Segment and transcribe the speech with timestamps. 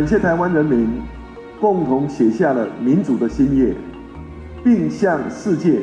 [0.00, 0.88] 感谢台湾人民
[1.60, 3.74] 共同写下了民主的新页，
[4.64, 5.78] 并向世界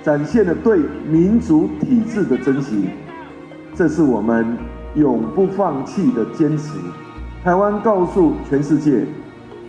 [0.00, 0.78] 展现了对
[1.10, 2.84] 民主体制的珍惜。
[3.74, 4.56] 这是我们
[4.94, 6.78] 永不放弃的坚持。
[7.42, 9.04] 台湾告诉全世界，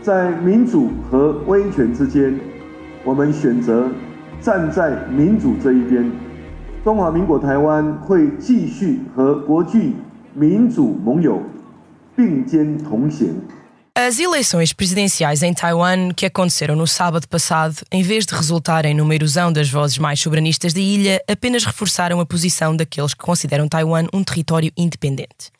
[0.03, 2.39] 在民主和威权之间，
[3.03, 3.89] 我们选择
[4.39, 6.11] 站在民主这一边。
[6.83, 9.95] 中华民国台湾会继续和国际
[10.35, 11.41] 民主盟友
[12.15, 13.29] 并肩同行。
[14.07, 19.51] As eleições presidenciais em Taiwan, que aconteceram no sábado passado, em vez de resultarem numa erosão
[19.51, 24.23] das vozes mais soberanistas da ilha, apenas reforçaram a posição daqueles que consideram Taiwan um
[24.23, 25.51] território independente.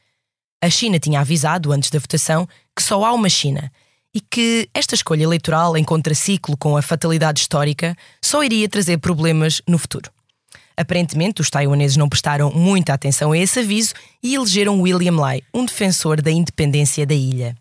[0.64, 3.70] A China tinha avisado, antes da votação, que só há uma China
[4.16, 9.62] e que esta escolha eleitoral, em contraciclo com a fatalidade histórica, só iria trazer problemas
[9.68, 10.10] no futuro.
[10.78, 13.94] Aparentemente, os taiwaneses não prestaram muita atenção a esse aviso
[14.24, 17.54] e elegeram William Lai, um defensor da independência da ilha.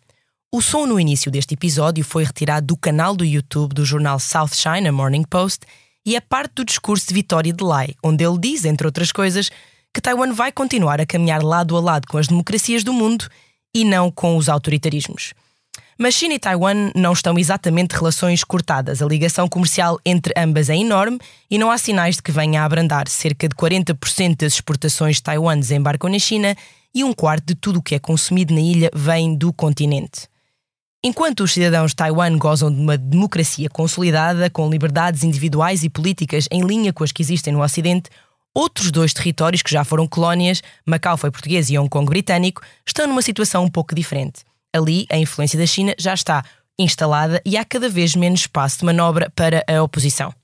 [0.51, 4.55] O som no início deste episódio foi retirado do canal do YouTube do jornal South
[4.55, 5.67] China Morning Post
[6.07, 9.51] e é parte do discurso de vitória de Lai, onde ele diz, entre outras coisas,
[9.93, 13.29] que Taiwan vai continuar a caminhar lado a lado com as democracias do mundo
[13.75, 15.35] e não com os autoritarismos.
[15.99, 19.03] Mas China e Taiwan não estão exatamente relações cortadas.
[19.03, 21.19] A ligação comercial entre ambas é enorme
[21.51, 23.07] e não há sinais de que venha a abrandar.
[23.07, 26.57] Cerca de 40% das exportações de Taiwan desembarcam na China
[26.95, 30.27] e um quarto de tudo o que é consumido na ilha vem do continente.
[31.03, 36.49] Enquanto os cidadãos de Taiwan gozam de uma democracia consolidada, com liberdades individuais e políticas
[36.51, 38.11] em linha com as que existem no Ocidente,
[38.53, 43.07] outros dois territórios que já foram colónias, Macau foi português e Hong Kong britânico, estão
[43.07, 44.43] numa situação um pouco diferente.
[44.75, 46.45] Ali, a influência da China já está
[46.77, 50.35] instalada e há cada vez menos espaço de manobra para a oposição.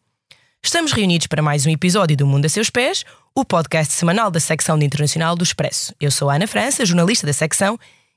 [0.63, 4.39] Estamos reunidos para mais um episódio do Mundo a Seus Pés, o podcast semanal da
[4.39, 5.93] secção de Internacional do Expresso.
[6.01, 7.77] Eu sou a Ana França, jornalista da secção,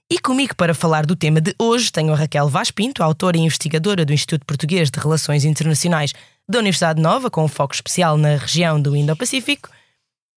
[0.09, 3.41] e comigo para falar do tema de hoje tenho a Raquel Vaz Pinto, autora e
[3.41, 6.13] investigadora do Instituto Português de Relações Internacionais
[6.47, 9.69] da Universidade Nova, com um foco especial na região do Indo-Pacífico,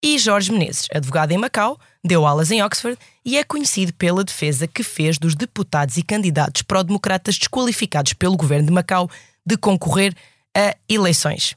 [0.03, 4.67] e Jorge Menezes, advogado em Macau, deu aulas em Oxford e é conhecido pela defesa
[4.67, 9.09] que fez dos deputados e candidatos pró-democratas desqualificados pelo governo de Macau
[9.45, 10.13] de concorrer
[10.57, 11.55] a eleições.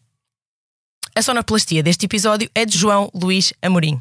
[1.17, 4.01] A sonoplastia deste episódio é de João Luís Amorim.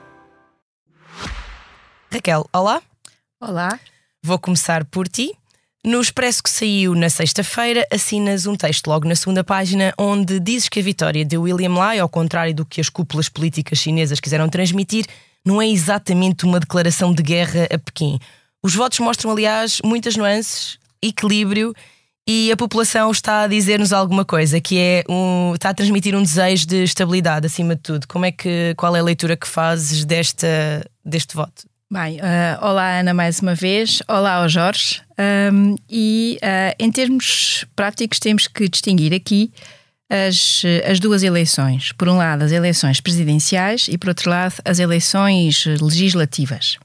[2.13, 2.81] Raquel, olá.
[3.39, 3.79] Olá.
[4.21, 5.31] Vou começar por ti.
[5.83, 10.67] No expresso que saiu na sexta-feira, assinas um texto logo na segunda página onde dizes
[10.67, 14.49] que a vitória de William Lai, ao contrário do que as cúpulas políticas chinesas quiseram
[14.49, 15.05] transmitir,
[15.45, 18.19] não é exatamente uma declaração de guerra a Pequim.
[18.61, 21.73] Os votos mostram, aliás, muitas nuances, equilíbrio
[22.27, 26.21] e a população está a dizer-nos alguma coisa, que é um, está a transmitir um
[26.21, 28.05] desejo de estabilidade acima de tudo.
[28.05, 31.70] Como é que qual é a leitura que fazes desta, deste voto?
[31.93, 35.01] Bem, uh, olá Ana mais uma vez, olá ao Jorge.
[35.51, 39.51] Um, e uh, em termos práticos temos que distinguir aqui
[40.09, 41.91] as, as duas eleições.
[41.91, 46.77] Por um lado, as eleições presidenciais e, por outro lado, as eleições legislativas.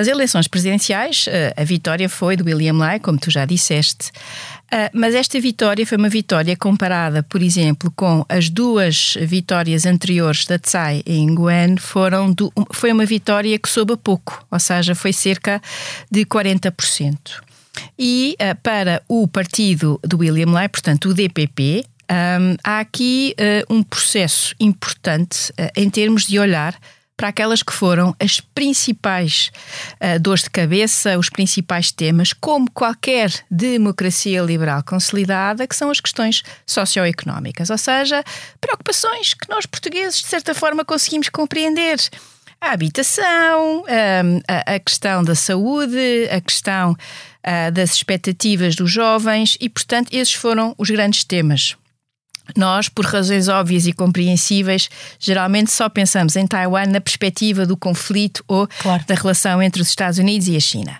[0.00, 4.08] As eleições presidenciais, uh, a vitória foi do William Lai, como tu já disseste.
[4.72, 10.46] Uh, mas esta vitória foi uma vitória comparada, por exemplo, com as duas vitórias anteriores
[10.46, 14.94] da Tsai em Nguyen, foram do, foi uma vitória que soube a pouco, ou seja,
[14.94, 15.60] foi cerca
[16.10, 17.18] de 40%.
[17.98, 21.84] E uh, para o partido do William Lai, portanto o DPP,
[22.64, 23.36] há aqui
[23.68, 26.74] um processo importante em termos de olhar
[27.20, 29.52] para aquelas que foram as principais
[30.00, 36.00] uh, dores de cabeça, os principais temas, como qualquer democracia liberal consolidada, que são as
[36.00, 38.24] questões socioeconómicas, ou seja,
[38.58, 41.98] preocupações que nós portugueses, de certa forma, conseguimos compreender
[42.58, 43.84] a habitação,
[44.48, 50.32] a, a, questão da saúde, a questão uh, das expectativas dos jovens e, portanto, esses
[50.32, 51.76] foram os grandes temas.
[52.56, 54.88] Nós, por razões óbvias e compreensíveis,
[55.18, 59.04] geralmente só pensamos em Taiwan na perspectiva do conflito ou claro.
[59.06, 60.98] da relação entre os Estados Unidos e a China.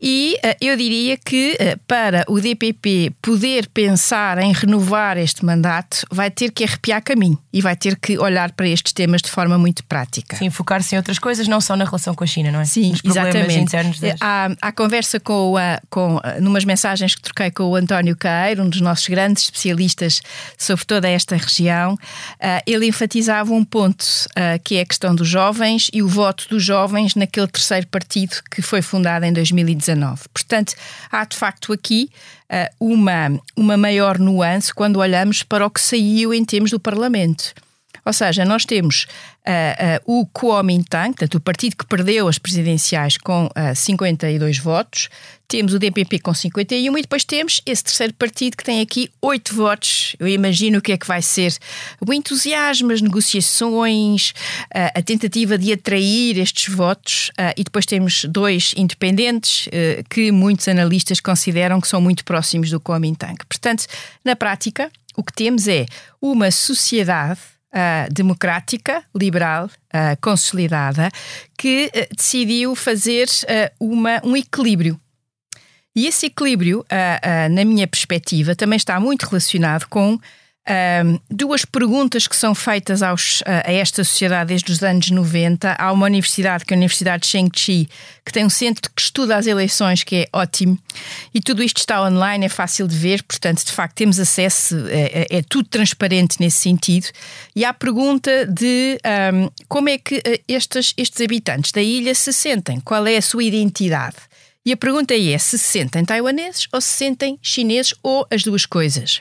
[0.00, 6.06] E uh, eu diria que uh, para o DPP poder pensar em renovar este mandato,
[6.10, 9.58] vai ter que arrepiar caminho e vai ter que olhar para estes temas de forma
[9.58, 10.36] muito prática.
[10.36, 12.64] Sim, focar-se em outras coisas, não só na relação com a China, não é?
[12.64, 13.72] Sim, exatamente.
[14.00, 14.16] Das...
[14.20, 18.68] Há, há conversa com, a, com numas mensagens que troquei com o António Caeiro, um
[18.68, 20.20] dos nossos grandes especialistas
[20.56, 21.96] sobre toda esta região,
[22.66, 24.04] ele enfatizava um ponto
[24.64, 28.62] que é a questão dos jovens e o voto dos jovens naquele terceiro partido que
[28.62, 29.32] foi fundado em
[29.74, 30.28] 2019.
[30.32, 30.74] Portanto,
[31.10, 32.10] há de facto aqui
[32.50, 37.54] uh, uma, uma maior nuance quando olhamos para o que saiu em termos do Parlamento.
[38.04, 39.06] Ou seja, nós temos
[39.46, 45.08] uh, uh, o Kuomintang, portanto, o partido que perdeu as presidenciais com uh, 52 votos,
[45.46, 49.54] temos o DPP com 51 e depois temos esse terceiro partido que tem aqui 8
[49.54, 50.16] votos.
[50.18, 51.54] Eu imagino o que é que vai ser
[52.00, 54.32] o entusiasmo, as negociações,
[54.72, 59.68] a tentativa de atrair estes votos e depois temos dois independentes
[60.08, 63.36] que muitos analistas consideram que são muito próximos do Kuomintang.
[63.46, 63.84] Portanto,
[64.24, 65.84] na prática, o que temos é
[66.18, 67.40] uma sociedade
[67.72, 71.10] uh, democrática, liberal, uh, consolidada,
[71.56, 73.28] que uh, decidiu fazer
[73.80, 75.00] uma, um equilíbrio.
[75.94, 76.86] E esse equilíbrio,
[77.50, 80.18] na minha perspectiva, também está muito relacionado com
[81.04, 85.74] um, duas perguntas que são feitas aos, a esta sociedade desde os anos 90.
[85.76, 87.88] Há uma universidade, que é a Universidade de Shengchi,
[88.24, 90.78] que tem um centro que estuda as eleições, que é ótimo,
[91.34, 95.26] e tudo isto está online, é fácil de ver, portanto, de facto, temos acesso, é,
[95.30, 97.08] é, é tudo transparente nesse sentido.
[97.56, 98.98] E há a pergunta de
[99.34, 103.22] um, como é que eh, estes, estes habitantes da ilha se sentem, qual é a
[103.22, 104.16] sua identidade.
[104.64, 108.64] E a pergunta é se se sentem taiwaneses ou se sentem chineses ou as duas
[108.64, 109.20] coisas.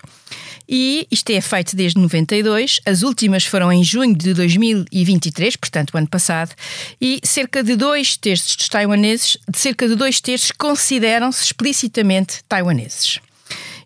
[0.68, 5.98] E isto é feito desde 92, as últimas foram em junho de 2023, portanto, o
[5.98, 6.54] ano passado,
[7.00, 13.20] e cerca de dois terços dos taiwaneses, de cerca de dois terços, consideram-se explicitamente taiwaneses.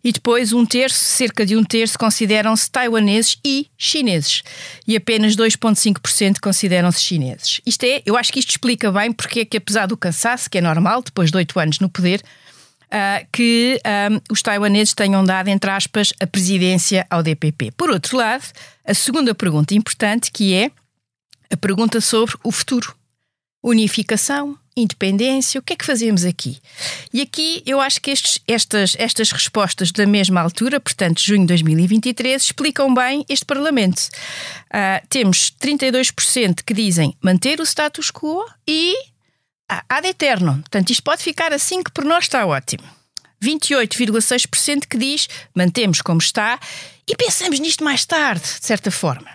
[0.06, 4.44] E depois um terço, cerca de um terço, consideram-se taiwaneses e chineses.
[4.88, 7.60] E apenas 2,5% consideram-se chineses.
[7.66, 10.60] Isto é, eu acho que isto explica bem porque é que, apesar do cansaço, que
[10.60, 12.22] é normal, depois de oito anos no poder,
[12.96, 17.72] uh, que um, os taiwaneses tenham dado, entre aspas, a presidência ao DPP.
[17.72, 18.46] Por outro lado,
[18.86, 20.72] a segunda pergunta importante, que é
[21.52, 22.96] a pergunta sobre o futuro.
[23.62, 26.60] Unificação, independência, o que é que fazemos aqui?
[27.12, 31.48] E aqui eu acho que estes, estas, estas respostas da mesma altura, portanto, junho de
[31.48, 34.08] 2023, explicam bem este Parlamento.
[34.68, 38.96] Uh, temos 32% que dizem manter o status quo e
[39.68, 40.56] ad eterno.
[40.56, 42.84] Portanto, isto pode ficar assim que por nós está ótimo.
[43.44, 46.60] 28,6% que diz mantemos como está
[47.08, 49.30] e pensamos nisto mais tarde, de certa forma.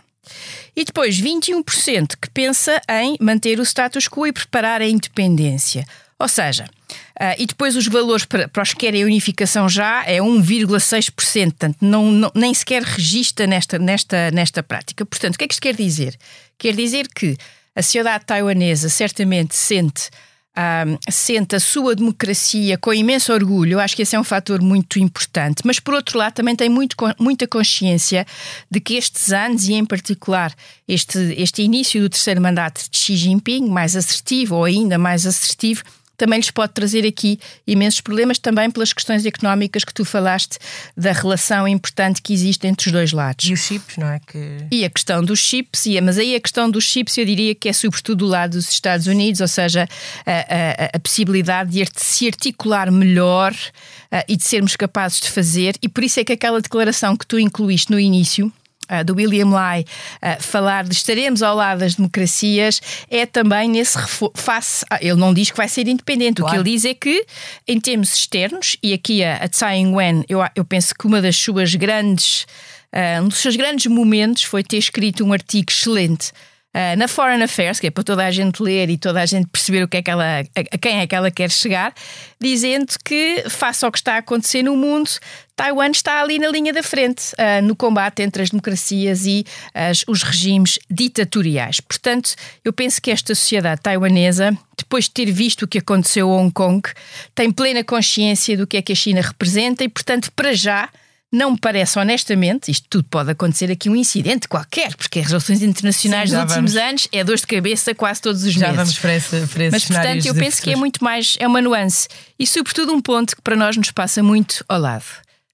[0.74, 5.84] E depois 21% que pensa em manter o status quo e preparar a independência.
[6.18, 10.04] Ou seja, uh, e depois os valores para, para os que querem a unificação já
[10.04, 15.06] é 1,6%, portanto, não, não, nem sequer registra nesta, nesta, nesta prática.
[15.06, 16.16] Portanto, o que é que isto quer dizer?
[16.58, 17.36] Quer dizer que
[17.74, 20.10] a sociedade taiwanesa certamente sente
[20.56, 24.98] um, sente a sua democracia com imenso orgulho, acho que esse é um fator muito
[24.98, 25.62] importante.
[25.64, 28.26] Mas, por outro lado, também tem muito, muita consciência
[28.70, 30.52] de que estes anos, e em particular
[30.86, 35.82] este, este início do terceiro mandato de Xi Jinping, mais assertivo ou ainda mais assertivo,
[36.20, 40.58] também lhes pode trazer aqui imensos problemas, também pelas questões económicas que tu falaste,
[40.94, 43.46] da relação importante que existe entre os dois lados.
[43.46, 44.20] E os chips, não é?
[44.20, 44.66] Que...
[44.70, 47.70] E a questão dos chips, e, mas aí a questão dos chips eu diria que
[47.70, 49.88] é sobretudo do lado dos Estados Unidos, ou seja,
[50.26, 55.74] a, a, a possibilidade de se articular melhor uh, e de sermos capazes de fazer,
[55.80, 58.52] e por isso é que aquela declaração que tu incluíste no início,
[58.90, 59.84] uh, do William Lai
[60.22, 63.98] uh, falar de estaremos ao lado das democracias é também nesse
[64.34, 64.84] face.
[64.90, 66.60] Ah, ele não diz que vai ser independente, claro.
[66.60, 67.24] o que ele diz é que,
[67.66, 71.36] em termos externos, e aqui a, a Tsai Ing-wen, eu, eu penso que uma das
[71.36, 72.46] suas grandes.
[72.92, 76.32] Uh, um dos seus grandes momentos foi ter escrito um artigo excelente
[76.72, 79.48] Uh, na Foreign Affairs, que é para toda a gente ler e toda a gente
[79.48, 81.92] perceber o que é que ela, a, quem é que ela quer chegar,
[82.40, 85.10] dizendo que, face ao que está a acontecer no mundo,
[85.56, 90.04] Taiwan está ali na linha da frente uh, no combate entre as democracias e as,
[90.06, 91.80] os regimes ditatoriais.
[91.80, 96.36] Portanto, eu penso que esta sociedade taiwanesa, depois de ter visto o que aconteceu a
[96.36, 96.88] Hong Kong,
[97.34, 100.88] tem plena consciência do que é que a China representa e, portanto, para já
[101.32, 105.62] não me parece, honestamente, isto tudo pode acontecer aqui um incidente qualquer, porque as relações
[105.62, 106.88] internacionais Sim, dos últimos vamos.
[106.88, 108.76] anos é dor de cabeça quase todos os já meses.
[108.76, 111.46] Já vamos para, esse, para esses Mas, portanto, eu penso que é muito mais, é
[111.46, 112.08] uma nuance.
[112.36, 115.04] E, sobretudo, um ponto que para nós nos passa muito ao lado.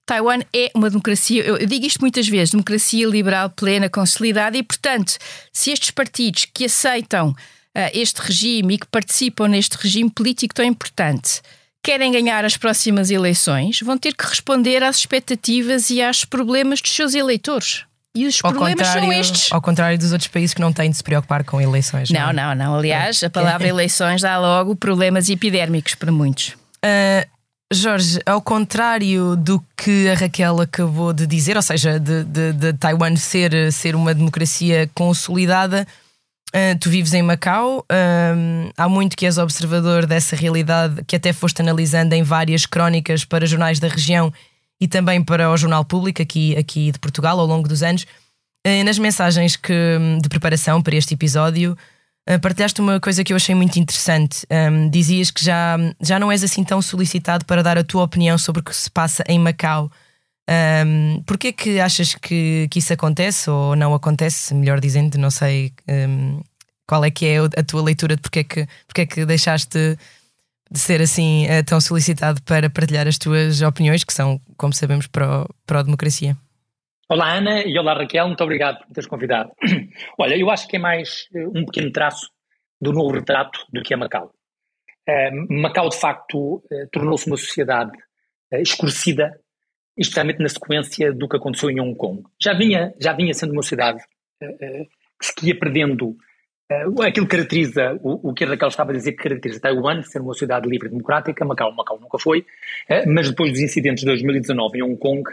[0.07, 5.17] Taiwan é uma democracia, eu digo isto muitas vezes, democracia liberal plena, consolidada, e portanto,
[5.51, 7.35] se estes partidos que aceitam uh,
[7.93, 11.41] este regime e que participam neste regime político tão importante
[11.87, 16.91] querem ganhar as próximas eleições, vão ter que responder às expectativas e aos problemas dos
[16.91, 17.85] seus eleitores.
[18.13, 19.53] E os ao problemas são estes.
[19.53, 22.09] Ao contrário dos outros países que não têm de se preocupar com eleições.
[22.09, 22.55] Não, não, não.
[22.55, 22.75] não.
[22.75, 26.49] Aliás, a palavra eleições dá logo problemas epidérmicos para muitos.
[26.83, 27.25] Uh,
[27.71, 32.73] Jorge, ao contrário do que a Raquel acabou de dizer, ou seja, de, de, de
[32.73, 35.87] Taiwan ser, ser uma democracia consolidada,
[36.55, 41.33] uh, tu vives em Macau, uh, há muito que és observador dessa realidade, que até
[41.33, 44.31] foste analisando em várias crónicas para jornais da região
[44.79, 48.03] e também para o Jornal Público aqui, aqui de Portugal ao longo dos anos.
[48.65, 49.73] Uh, nas mensagens que,
[50.21, 51.77] de preparação para este episódio,
[52.29, 54.45] ah, partilhaste uma coisa que eu achei muito interessante.
[54.51, 58.37] Um, dizias que já, já não és assim tão solicitado para dar a tua opinião
[58.37, 59.89] sobre o que se passa em Macau.
[60.49, 64.53] Um, Porquê que achas que, que isso acontece ou não acontece?
[64.53, 66.41] Melhor dizendo, não sei um,
[66.87, 69.97] qual é que é a tua leitura de porque é que, porque que deixaste
[70.69, 75.07] de ser assim uh, tão solicitado para partilhar as tuas opiniões, que são, como sabemos,
[75.65, 76.35] pró-democracia.
[77.09, 79.49] Olá Ana e olá Raquel, muito obrigado por teres convidado.
[80.19, 82.29] Olha, eu acho que é mais eh, um pequeno traço
[82.81, 84.33] do novo retrato do que é Macau.
[85.07, 87.91] Uh, Macau, de facto, uh, tornou-se uma sociedade
[88.53, 89.39] uh, escurecida,
[89.97, 92.23] especialmente na sequência do que aconteceu em Hong Kong.
[92.41, 93.99] Já vinha, já vinha sendo uma sociedade
[94.39, 96.15] que se ia perdendo
[97.01, 100.21] aquilo que caracteriza o, o, que a Raquel estava a dizer que caracteriza Taiwan, ser
[100.21, 102.45] uma sociedade livre e democrática, Macau, Macau nunca foi,
[103.07, 105.23] mas depois dos incidentes de 2019 em Hong Kong,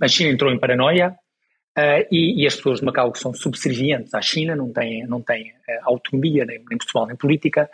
[0.00, 1.16] a China entrou em paranoia
[1.78, 5.20] uh, e, e, as pessoas de Macau que são subservientes à China, não têm, não
[5.22, 7.68] têm uh, autonomia nem, nem pessoal nem política,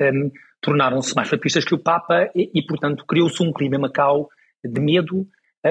[0.00, 4.28] um, tornaram-se mais papistas que o Papa e, e portanto, criou-se um clima em Macau
[4.64, 5.26] de medo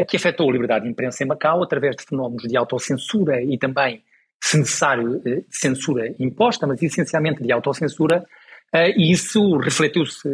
[0.08, 4.04] que afetou a liberdade de imprensa em Macau através de fenómenos de autocensura e também,
[4.44, 8.26] se necessário, censura imposta, mas essencialmente de autocensura,
[8.74, 10.28] e isso refletiu-se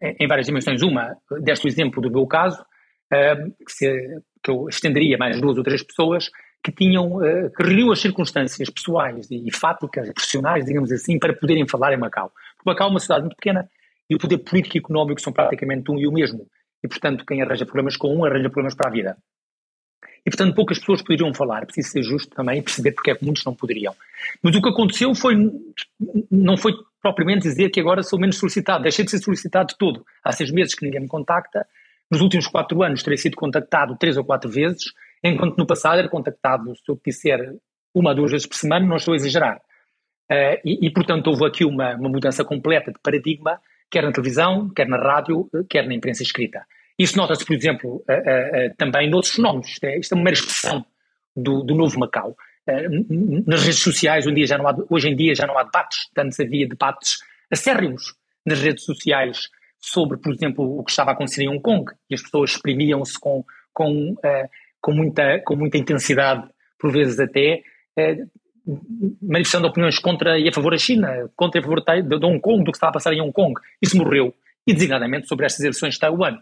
[0.00, 0.80] em várias dimensões.
[0.82, 2.64] Uma, deste exemplo do meu caso,
[3.10, 6.30] que, se, que eu estenderia mais duas ou três pessoas
[6.62, 7.18] que tinham,
[7.56, 12.30] que reuniam as circunstâncias pessoais e fáticas, profissionais, digamos assim, para poderem falar em Macau.
[12.64, 13.68] Macau é uma cidade muito pequena
[14.08, 16.46] e o poder político e económico são praticamente um e o mesmo.
[16.82, 19.16] E, portanto, quem arranja problemas com um, arranja problemas para a vida.
[20.24, 21.64] E, portanto, poucas pessoas poderiam falar.
[21.66, 23.94] Preciso ser justo também e perceber porque é que muitos não poderiam.
[24.42, 25.34] Mas o que aconteceu foi,
[26.30, 26.72] não foi
[27.02, 28.82] propriamente dizer que agora sou menos solicitado.
[28.82, 30.04] Deixei de ser solicitado de todo.
[30.22, 31.66] Há seis meses que ninguém me contacta
[32.10, 36.08] nos últimos quatro anos terei sido contactado três ou quatro vezes, enquanto no passado era
[36.08, 37.54] contactado, se eu disser,
[37.94, 39.58] uma ou duas vezes por semana, não estou a exagerar.
[40.30, 43.60] Uh, e, e, portanto, houve aqui uma, uma, mudança completa de paradigma,
[43.90, 46.64] quer na televisão, quer na rádio, quer na imprensa escrita.
[46.98, 49.68] Isso nota-se, por exemplo, uh, uh, também noutros fenómenos.
[49.68, 50.84] Isto é, isto é uma mera expressão
[51.34, 52.36] do, do novo Macau.
[53.46, 56.08] nas redes sociais, um dia já não há, hoje em dia já não há debates.
[56.16, 57.18] Antes havia debates
[57.50, 61.90] acérrimos nas redes sociais sobre, por exemplo, o que estava a acontecer em Hong Kong,
[62.08, 64.14] e as pessoas exprimiam-se com, com,
[64.80, 66.46] com, muita, com muita intensidade,
[66.78, 67.62] por vezes até,
[69.22, 72.64] manifestando opiniões contra e a favor da China, contra e a favor de, Hong Kong,
[72.64, 73.54] do que estava a passar em Hong Kong.
[73.80, 74.34] Isso morreu,
[74.66, 76.38] e designadamente sobre estas eleições de Taiwan.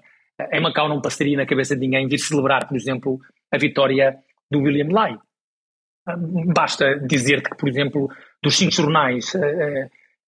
[0.52, 3.18] Em Macau não passaria na cabeça de ninguém vir celebrar, por exemplo,
[3.50, 4.18] a vitória
[4.50, 5.16] do William Lai.
[6.54, 8.08] Basta dizer que, por exemplo,
[8.42, 9.34] dos cinco jornais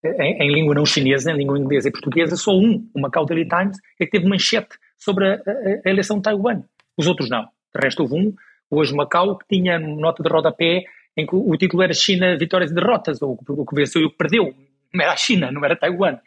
[0.04, 3.46] em, em, língua não chinesa, em língua inglesa e portuguesa, só um, o Macau Daily
[3.46, 5.40] Times, é que teve manchete sobre a,
[5.84, 6.62] a, eleição de Taiwan.
[6.96, 7.44] Os outros não.
[7.74, 8.34] De resto, houve um,
[8.70, 10.84] hoje Macau, que tinha nota de rodapé
[11.16, 14.10] em que o título era China, vitórias e derrotas, ou o que venceu e o
[14.10, 14.54] que perdeu.
[14.92, 16.18] Não era a China, não era Taiwan.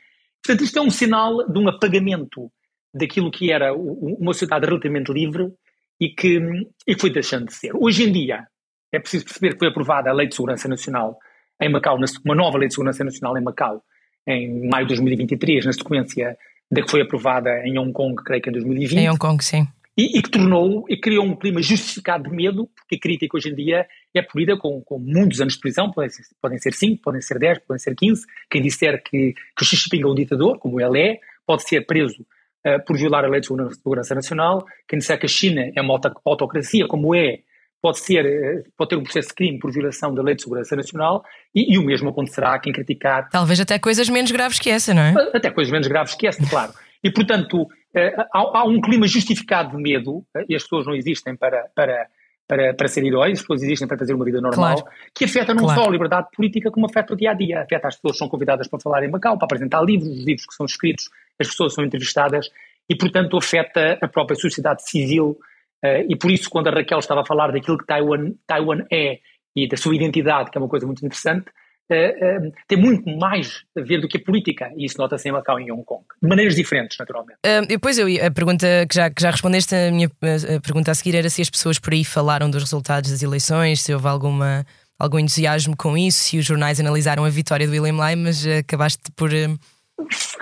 [0.43, 2.51] Portanto, isto é um sinal de um apagamento
[2.93, 5.51] daquilo que era uma sociedade relativamente livre
[5.99, 6.39] e que,
[6.87, 7.71] e foi deixando de ser.
[7.73, 8.45] Hoje em dia,
[8.91, 11.17] é preciso perceber que foi aprovada a Lei de Segurança Nacional
[11.61, 13.81] em Macau, uma nova lei de segurança nacional em Macau,
[14.27, 16.37] em maio de 2023, na sequência
[16.69, 18.99] da que foi aprovada em Hong Kong, creio que em 2020.
[18.99, 19.67] Em Hong Kong, sim.
[19.95, 23.49] E, e, que tornou e criou um clima justificado de medo, porque a crítica hoje
[23.49, 23.87] em dia
[24.19, 27.39] é polida com, com muitos anos de prisão, podem ser, podem ser 5, podem ser
[27.39, 28.25] 10, podem ser 15.
[28.49, 31.85] Quem disser que, que o Xi Jinping é um ditador, como ele é, pode ser
[31.85, 32.21] preso
[32.65, 34.65] uh, por violar a lei de segurança nacional.
[34.87, 37.39] Quem disser que a China é uma autocracia, como é,
[37.83, 40.73] pode, ser, eh, pode ter um processo de crime por violação da Lei de Segurança
[40.73, 41.21] Nacional
[41.53, 43.27] e, e, o mesmo acontecerá a quem criticar.
[43.29, 45.13] Talvez até coisas menos graves que essa, não é?
[45.33, 46.71] Até coisas menos graves que essa, claro.
[47.03, 51.35] E, portanto, eh, há, há um clima justificado de medo e as pessoas não existem
[51.35, 52.07] para, para,
[52.47, 54.97] para, para ser heróis, as pessoas existem para fazer uma vida normal, claro.
[55.15, 55.81] que afeta não claro.
[55.81, 57.61] só a liberdade política, como afeta o dia a dia.
[57.61, 60.45] Afeta as pessoas que são convidadas para falar em Macau, para apresentar livros, os livros
[60.45, 61.09] que são escritos,
[61.39, 62.49] as pessoas são entrevistadas
[62.89, 65.37] e, portanto, afeta a própria sociedade civil
[65.83, 69.19] Uh, e por isso, quando a Raquel estava a falar daquilo que Taiwan, Taiwan é
[69.53, 71.45] e da sua identidade, que é uma coisa muito interessante,
[71.91, 75.31] uh, uh, tem muito mais a ver do que a política, e isso nota-se em
[75.31, 77.37] Macau e em Hong Kong, de maneiras diferentes, naturalmente.
[77.45, 80.95] Uh, depois eu, a pergunta que já, que já respondeste, a minha a pergunta a
[80.95, 84.65] seguir era se as pessoas por aí falaram dos resultados das eleições, se houve alguma,
[84.97, 89.11] algum entusiasmo com isso, se os jornais analisaram a vitória do William Lai, mas acabaste
[89.15, 89.29] por,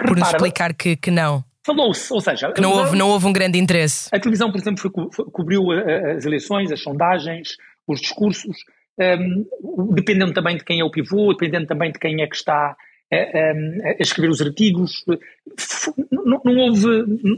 [0.05, 1.43] por nos explicar que, que não.
[1.63, 4.09] Falou-se, ou seja, que não houve, não houve um grande interesse.
[4.11, 5.71] A televisão, por exemplo, foi, foi, cobriu
[6.17, 7.55] as eleições, as sondagens,
[7.87, 8.57] os discursos,
[9.19, 12.75] um, dependendo também de quem é o pivô, dependendo também de quem é que está
[13.11, 13.15] a,
[13.87, 15.03] a escrever os artigos,
[16.11, 16.87] não, não, houve,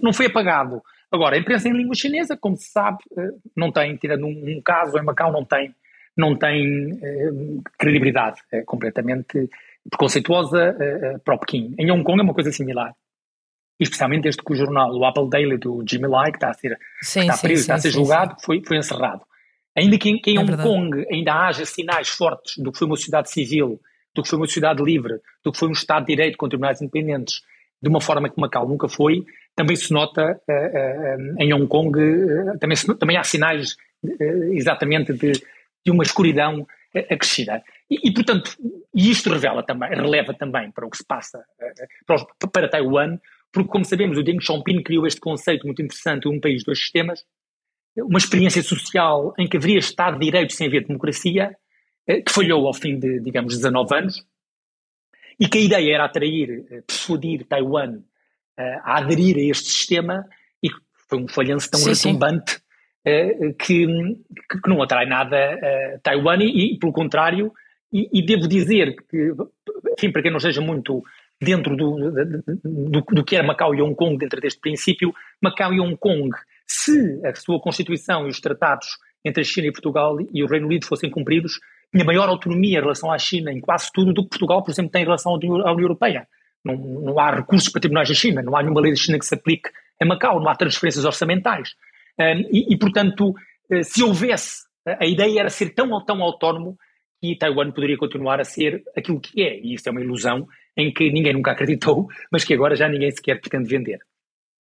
[0.01, 0.81] não foi apagado.
[1.11, 4.97] Agora, a imprensa em língua chinesa, como se sabe, eh, não tem, tirando um, caso
[4.97, 5.73] em Macau, não tem,
[6.17, 7.31] não tem eh,
[7.77, 9.47] credibilidade, é completamente
[9.89, 11.75] preconceituosa eh, para o Pequim.
[11.77, 12.95] Em Hong Kong é uma coisa similar.
[13.79, 16.79] Especialmente desde que o jornal, o Apple Daily do Jimmy Lai, que está a ser,
[17.01, 19.21] sim, está preso, sim, está a ser sim, julgado, Foi, foi encerrado.
[19.75, 20.69] Ainda que, que em é Hong verdade.
[20.69, 23.79] Kong ainda haja sinais fortes do que foi uma sociedade civil,
[24.13, 26.81] do que foi uma sociedade livre, do que foi um Estado de Direito com tribunais
[26.81, 27.41] independentes,
[27.81, 29.25] de uma forma que Macau nunca foi,
[29.55, 33.75] também se nota uh, uh, em Hong Kong, uh, também, se, também há sinais
[34.51, 36.67] exatamente de, de, uma escuridão
[37.09, 37.63] acrescida.
[37.89, 38.55] E, e, portanto,
[38.93, 41.41] e isto revela também, releva também para o que se passa
[42.05, 43.17] para, para Taiwan,
[43.51, 47.23] porque, como sabemos, o Deng Xiaoping criou este conceito muito interessante, um país, dois sistemas,
[47.97, 51.55] uma experiência social em que haveria Estado de Direito sem haver democracia,
[52.07, 54.25] eh, que falhou ao fim de, digamos, 19 anos,
[55.39, 57.99] e que a ideia era atrair, eh, persuadir Taiwan
[58.57, 60.25] eh, a aderir a este sistema,
[60.61, 60.69] e
[61.07, 62.61] foi um falhanço tão retumbante
[63.59, 67.51] que, que, não atrai nada a Taiwan, e, e pelo contrário,
[67.91, 69.33] e, e, devo dizer que,
[69.97, 71.03] enfim, para quem não esteja muito
[71.39, 72.11] dentro do,
[72.63, 76.29] do, do, que era Macau e Hong Kong, dentro deste princípio, Macau e Hong Kong
[76.67, 78.87] se a sua Constituição e os tratados
[79.23, 81.59] entre a China e Portugal e o Reino Unido fossem cumpridos,
[81.91, 84.91] tinha maior autonomia em relação à China em quase tudo do que Portugal, por exemplo,
[84.91, 86.27] tem em relação à União Europeia.
[86.65, 89.25] Não, não há recursos para tribunais da China, não há nenhuma lei da China que
[89.25, 89.69] se aplique
[90.01, 91.69] a Macau, não há transferências orçamentais.
[92.19, 93.33] Um, e, e, portanto,
[93.69, 96.77] eh, se houvesse, a ideia era ser tão, tão autónomo
[97.21, 99.59] que Taiwan poderia continuar a ser aquilo que é.
[99.59, 103.11] E isso é uma ilusão em que ninguém nunca acreditou, mas que agora já ninguém
[103.11, 103.99] sequer pretende vender.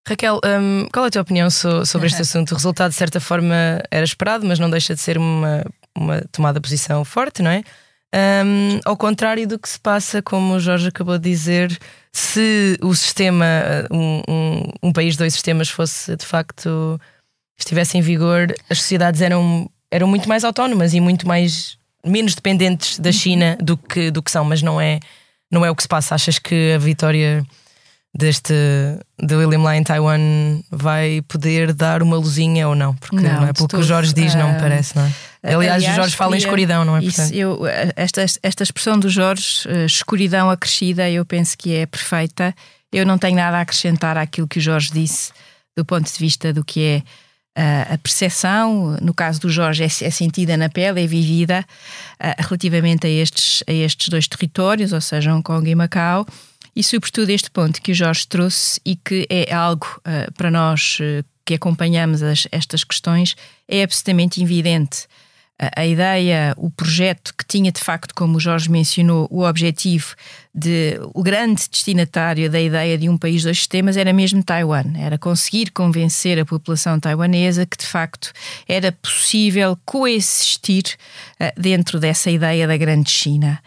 [0.07, 2.53] Raquel, um, qual é a tua opinião so, sobre este assunto?
[2.53, 5.65] O resultado, de certa forma, era esperado, mas não deixa de ser uma,
[5.97, 7.63] uma tomada de posição forte, não é?
[8.15, 11.79] Um, ao contrário do que se passa, como o Jorge acabou de dizer,
[12.13, 13.47] se o sistema,
[13.91, 17.01] um, um, um país, dois sistemas, fosse de facto
[17.59, 22.99] estivesse em vigor, as sociedades eram, eram muito mais autónomas e muito mais menos dependentes
[22.99, 24.99] da China do que, do que são, mas não é,
[25.51, 26.15] não é o que se passa.
[26.15, 27.47] Achas que a vitória
[28.15, 28.53] deste
[29.19, 30.21] de William Lai em Taiwan
[30.71, 32.95] vai poder dar uma luzinha ou não?
[32.95, 35.13] Porque não, não é pelo que o Jorge diz, não me parece, não é?
[35.43, 37.03] Aliás, aliás o Jorge fala em escuridão, não é?
[37.03, 37.63] Isso, eu,
[37.97, 42.55] esta, esta expressão do Jorge, uh, escuridão acrescida, eu penso que é perfeita.
[42.93, 45.33] Eu não tenho nada a acrescentar àquilo que o Jorge disse
[45.77, 47.03] do ponto de vista do que é
[47.55, 51.65] a percepção, no caso do Jorge, é, é sentida na pele, é vivida
[52.39, 56.27] relativamente a estes, a estes dois territórios, ou seja, Hong Kong e Macau,
[56.75, 60.99] e sobretudo este ponto que o Jorge trouxe e que é algo uh, para nós
[61.01, 63.35] uh, que acompanhamos as, estas questões,
[63.69, 65.05] é absolutamente evidente.
[65.61, 70.15] Uh, a ideia, o projeto que tinha de facto, como o Jorge mencionou, o objetivo
[70.55, 75.19] de o grande destinatário da ideia de um país dois sistemas era mesmo Taiwan, era
[75.19, 78.33] conseguir convencer a população taiwanesa que de facto
[78.67, 80.85] era possível coexistir
[81.57, 83.63] dentro dessa ideia da grande China.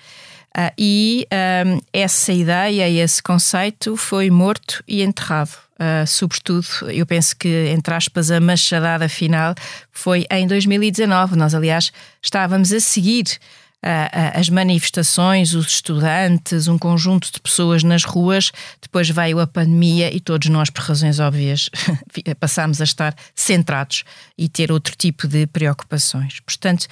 [0.56, 1.28] Uh, e
[1.66, 5.52] um, essa ideia, esse conceito foi morto e enterrado.
[5.74, 9.54] Uh, sobretudo, eu penso que, entre aspas, a machadada final
[9.92, 11.36] foi em 2019.
[11.36, 11.92] Nós, aliás,
[12.22, 13.26] estávamos a seguir
[13.84, 18.54] uh, as manifestações, os estudantes, um conjunto de pessoas nas ruas.
[18.82, 21.70] Depois veio a pandemia e todos nós, por razões óbvias,
[22.40, 24.06] passámos a estar centrados
[24.38, 26.40] e ter outro tipo de preocupações.
[26.40, 26.88] Portanto,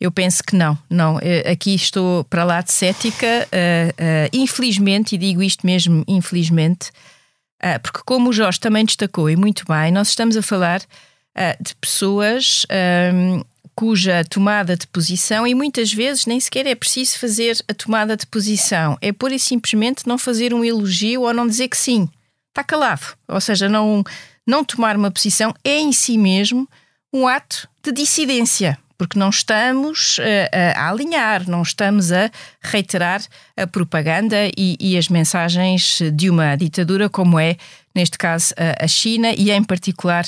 [0.00, 1.18] eu penso que não, não.
[1.22, 6.90] Eh, aqui estou para lá de cética, uh, uh, infelizmente, e digo isto mesmo, infelizmente,
[7.62, 10.80] uh, porque como o Jorge também destacou e muito bem, nós estamos a falar
[11.60, 12.64] de pessoas
[13.12, 13.42] um,
[13.74, 18.24] cuja tomada de posição, e muitas vezes nem sequer é preciso fazer a tomada de
[18.24, 22.08] posição, é pura e simplesmente não fazer um elogio ou não dizer que sim,
[22.48, 23.14] está calado.
[23.28, 24.02] Ou seja, não,
[24.46, 26.66] não tomar uma posição é em si mesmo
[27.12, 32.30] um ato de dissidência porque não estamos a, a alinhar, não estamos a
[32.62, 33.22] reiterar
[33.56, 37.56] a propaganda e, e, as mensagens de uma ditadura como é,
[37.94, 40.26] neste caso, a China e em particular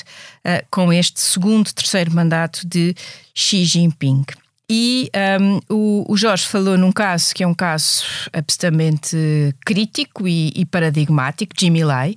[0.70, 2.94] com este segundo, terceiro mandato de
[3.34, 4.24] Xi Jinping.
[4.70, 8.04] E um, o, o, Jorge falou num caso que é um caso
[8.34, 9.16] absolutamente
[9.64, 12.16] crítico e, e paradigmático, Jimmy Lai.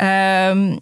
[0.00, 0.80] Um, uh,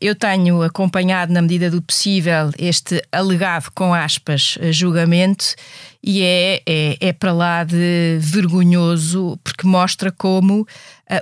[0.00, 5.54] eu tenho acompanhado, na medida do possível, este alegado, com aspas, julgamento
[6.06, 10.66] e é, é, é para lá de vergonhoso, porque mostra como uh,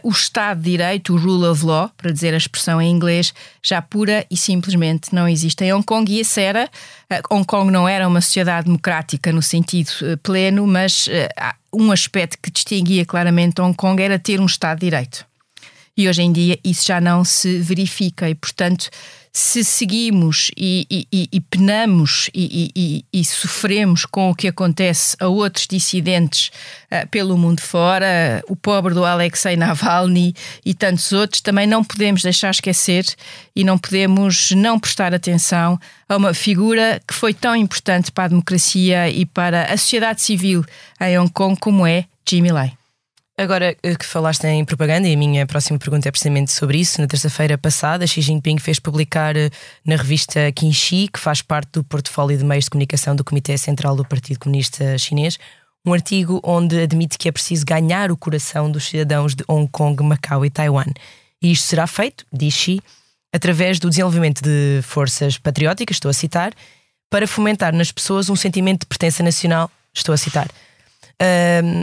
[0.02, 3.32] o Estado de Direito, o rule of law, para dizer a expressão em inglês,
[3.62, 6.12] já pura e simplesmente não existe em Hong Kong.
[6.12, 6.64] E essa era,
[7.08, 11.08] uh, Hong Kong não era uma sociedade democrática no sentido uh, pleno, mas
[11.72, 15.32] um aspecto que distinguia claramente Hong Kong era ter um Estado de Direito.
[15.96, 18.88] E hoje em dia isso já não se verifica e, portanto,
[19.33, 25.66] se seguimos e, e, e penamos e, e, sofremos com o que acontece a outros
[25.66, 26.50] dissidentes
[26.92, 30.35] uh, pelo mundo fora, o pobre do Alexei Navalny
[30.66, 33.07] e tantos outros, também não podemos deixar esquecer
[33.57, 38.28] e não podemos não prestar atenção a uma figura que foi tão importante para a
[38.28, 40.62] democracia e para a sociedade civil
[41.00, 42.82] em Hong Kong como é Jimmy Lai.
[43.42, 47.00] Agora eh, que falaste em propaganda, e a minha próxima pergunta é precisamente sobre isso,
[47.00, 49.50] na terça-feira passada, Xi Jinping fez publicar eh,
[49.85, 53.96] na revista Qinxi, que faz parte do portfólio de meios de comunicação do Comitê Central
[53.96, 55.40] do Partido Comunista Chinês,
[55.85, 60.00] um artigo onde admite que é preciso ganhar o coração dos cidadãos de Hong Kong,
[60.05, 60.92] Macau e Taiwan.
[61.42, 62.81] E isto será feito, diz Xi,
[63.35, 66.52] através do desenvolvimento de forças patrióticas, estou a citar,
[67.11, 70.46] para fomentar nas pessoas um sentimento de pertença nacional, estou a citar.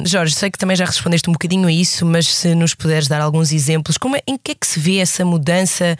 [0.06, 3.21] Jorge, sei que também já respondeste um bocadinho a isso, mas se nos puderes dar
[3.21, 5.97] alguns exemplos, como é, em que é que se vê essa mudança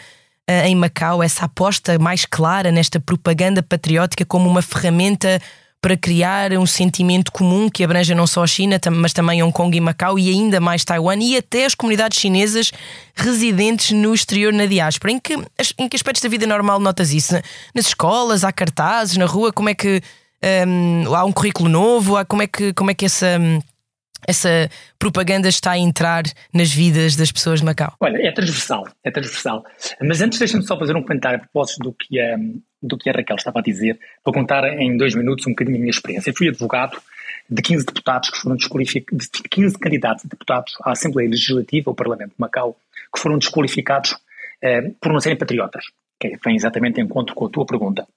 [0.50, 5.42] uh, em Macau, essa aposta mais clara nesta propaganda patriótica como uma ferramenta
[5.82, 9.78] para criar um sentimento comum que abranja não só a China, mas também Hong Kong
[9.78, 12.72] e Macau e ainda mais Taiwan e até as comunidades chinesas
[13.16, 15.14] residentes no exterior na diáspora.
[15.14, 15.38] Em que,
[15.78, 17.34] em que aspectos da vida normal notas isso?
[17.74, 19.54] Nas escolas, há cartazes, na rua?
[19.54, 20.02] Como é que
[20.44, 22.18] um, há um currículo novo?
[22.18, 23.38] Há, como, é que, como é que essa,
[24.28, 26.24] essa propaganda está a entrar
[26.54, 27.94] nas vidas das pessoas de Macau?
[28.00, 29.66] Olha, é transversal, é transversal.
[30.02, 32.38] Mas antes deixa-me só fazer um comentário a propósito do que, a,
[32.82, 34.00] do que a Raquel estava a dizer.
[34.24, 36.30] Vou contar em dois minutos um bocadinho a minha experiência.
[36.30, 36.98] Eu fui advogado
[37.50, 41.96] de 15 deputados que foram desqualificados, de 15 candidatos a deputados à Assembleia Legislativa, ao
[41.96, 42.78] Parlamento de Macau,
[43.14, 44.16] que foram desqualificados
[44.62, 45.86] eh, por não serem patriotas,
[46.20, 48.08] que vem exatamente em encontro com a tua pergunta.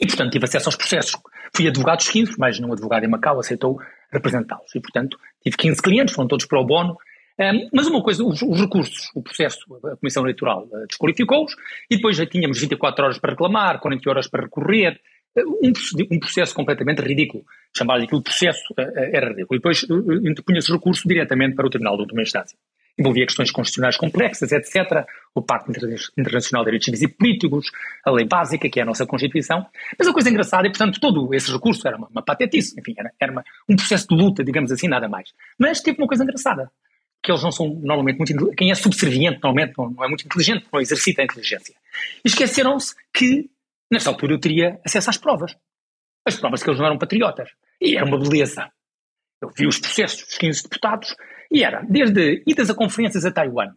[0.00, 1.12] E, portanto, tive acesso aos processos.
[1.54, 3.78] Fui advogado dos 15, mas um advogado em Macau aceitou
[4.10, 4.74] representá-los.
[4.74, 6.96] E, portanto, tive 15 clientes, foram todos para o bono.
[7.38, 11.54] Um, mas uma coisa, os, os, recursos, o processo, a Comissão Eleitoral uh, desqualificou-os
[11.90, 15.00] e depois já tínhamos 24 horas para reclamar, 40 horas para recorrer.
[15.34, 15.72] Uh, um,
[16.12, 17.44] um, processo completamente ridículo.
[17.76, 19.56] Chamar-lhe aquilo processo uh, era ridículo.
[19.56, 22.56] E depois uh, interpunha-se recurso diretamente para o Tribunal de Última Instância
[22.98, 25.06] envolvia questões constitucionais complexas, etc.
[25.34, 25.72] O Pacto
[26.18, 27.70] Internacional de Direitos Civis e Políticos,
[28.04, 29.66] a lei básica, que é a nossa Constituição.
[29.98, 33.10] Mas a coisa engraçada é, portanto, todo esse recurso era uma, uma patetice, enfim, era,
[33.18, 35.30] era uma, um processo de luta, digamos assim, nada mais.
[35.58, 36.70] Mas teve uma coisa engraçada,
[37.22, 40.66] que eles não são normalmente muito quem é subserviente normalmente não, não é muito inteligente,
[40.72, 41.74] não exercita a inteligência.
[42.24, 43.48] E esqueceram-se que,
[43.90, 45.56] nessa altura, eu teria acesso às provas.
[46.26, 47.50] As provas que eles não eram patriotas.
[47.80, 48.70] E era uma beleza.
[49.40, 51.16] Eu vi os processos dos 15 deputados
[51.52, 53.74] e era desde idas a conferências a Taiwan,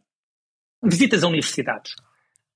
[0.82, 1.94] visitas a universidades,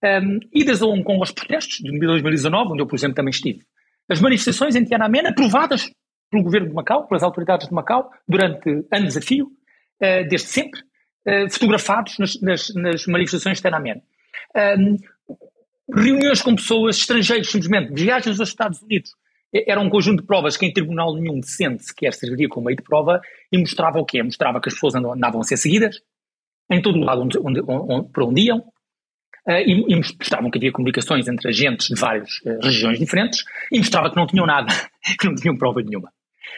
[0.04, 3.66] um, idas a Hong Kong aos protestos de 2019, onde eu, por exemplo, também estive,
[4.08, 5.92] as manifestações em Tiananmen aprovadas
[6.32, 10.80] pelo governo de Macau, pelas autoridades de Macau, durante anos a fio, uh, desde sempre,
[11.28, 14.02] uh, fotografados nas, nas, nas, manifestações de Tiananmen.
[14.56, 14.98] Um,
[15.94, 19.12] reuniões com pessoas estrangeiras, simplesmente, viagens aos Estados Unidos,
[19.54, 22.84] era um conjunto de provas que em tribunal nenhum decente sequer serviria como meio de
[22.84, 23.20] prova
[23.52, 24.22] e mostrava o quê?
[24.22, 26.02] Mostrava que as pessoas andavam a ser seguidas
[26.72, 30.60] em todo o lado onde, onde, onde, para onde iam uh, e, e, mostravam que
[30.60, 34.72] havia comunicações entre agentes de várias uh, regiões diferentes e mostrava que não tinham nada,
[35.20, 36.12] que não tinham prova nenhuma.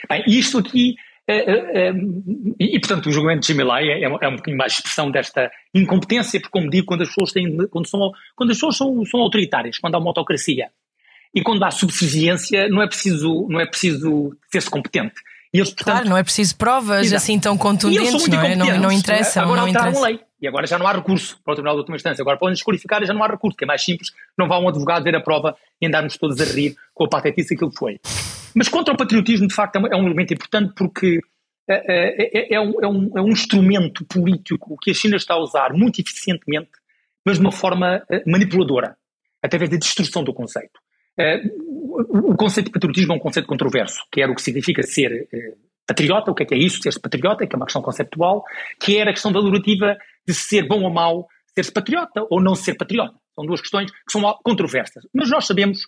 [0.10, 0.96] Bem, isto aqui
[1.30, 5.10] uh, e, e, portanto o julgamento de Jimmy é, é, é, um bocadinho mais expressão
[5.10, 9.06] desta incompetência, porque como digo, quando as pessoas têm, quando são, quando as pessoas são,
[9.06, 10.70] são autoritárias, quando há uma autocracia
[11.34, 15.16] e quando há subserviência, não é preciso, não é preciso ser-se competente.
[15.54, 17.18] E eles, portanto, claro, não é preciso provas exato.
[17.18, 18.56] assim tão contundentes, não é?
[18.56, 19.42] Não, não interessa.
[19.42, 20.20] Agora não alteraram a lei.
[20.42, 22.22] E agora já não há recurso para o Tribunal de Última Instância.
[22.22, 24.12] Agora podem desqualificar e já não há recurso, que é mais simples.
[24.38, 27.56] Não vá um advogado ver a prova e andarmos todos a rir com a patetice
[27.56, 28.00] que ele foi.
[28.56, 31.20] Mas contra o patriotismo, de facto, é um elemento importante porque
[31.70, 35.40] é, é, é, um, é, um, é um instrumento político que a China está a
[35.40, 36.72] usar muito eficientemente,
[37.26, 38.98] mas de uma forma manipuladora,
[39.44, 40.80] através da destruição do conceito.
[41.18, 41.42] Eh,
[42.14, 45.54] o, conceito de patriotismo é um conceito controverso, que era o que significa ser eh,
[45.86, 48.44] patriota, o que é que é isso, ser patriota, que é uma questão conceptual,
[48.80, 52.76] que era a questão valorativa de ser bom ou mau, ser-se patriota ou não ser
[52.76, 53.16] patriota.
[53.36, 55.06] São duas questões que são controversas.
[55.14, 55.80] Mas nós sabemos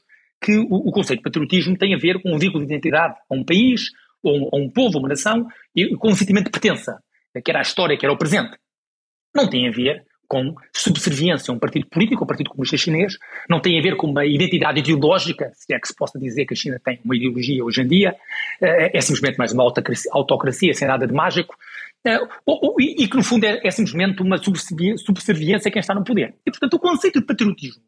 [0.42, 3.36] que o, o conceito de patriotismo tem a ver com um vínculo de identidade a
[3.36, 6.98] um país, ou a um povo, a uma nação, e com um sentimento de pertença,
[7.44, 8.58] que era a história, que era o presente.
[9.36, 13.62] Não tem a ver com subserviência a um partido político, o Partido Comunista Chinês, não
[13.62, 16.58] tem a ver com uma identidade ideológica, se é que se possa dizer que a
[16.58, 18.15] China tem uma ideologia hoje em dia,
[18.60, 21.56] é, é simplesmente mais uma autocracia, sem nada de mágico,
[22.04, 22.17] é,
[22.80, 26.34] e que no fundo é, é simplesmente uma subserviência a quem está no poder.
[26.43, 27.84] E portanto o conceito de patriotismo,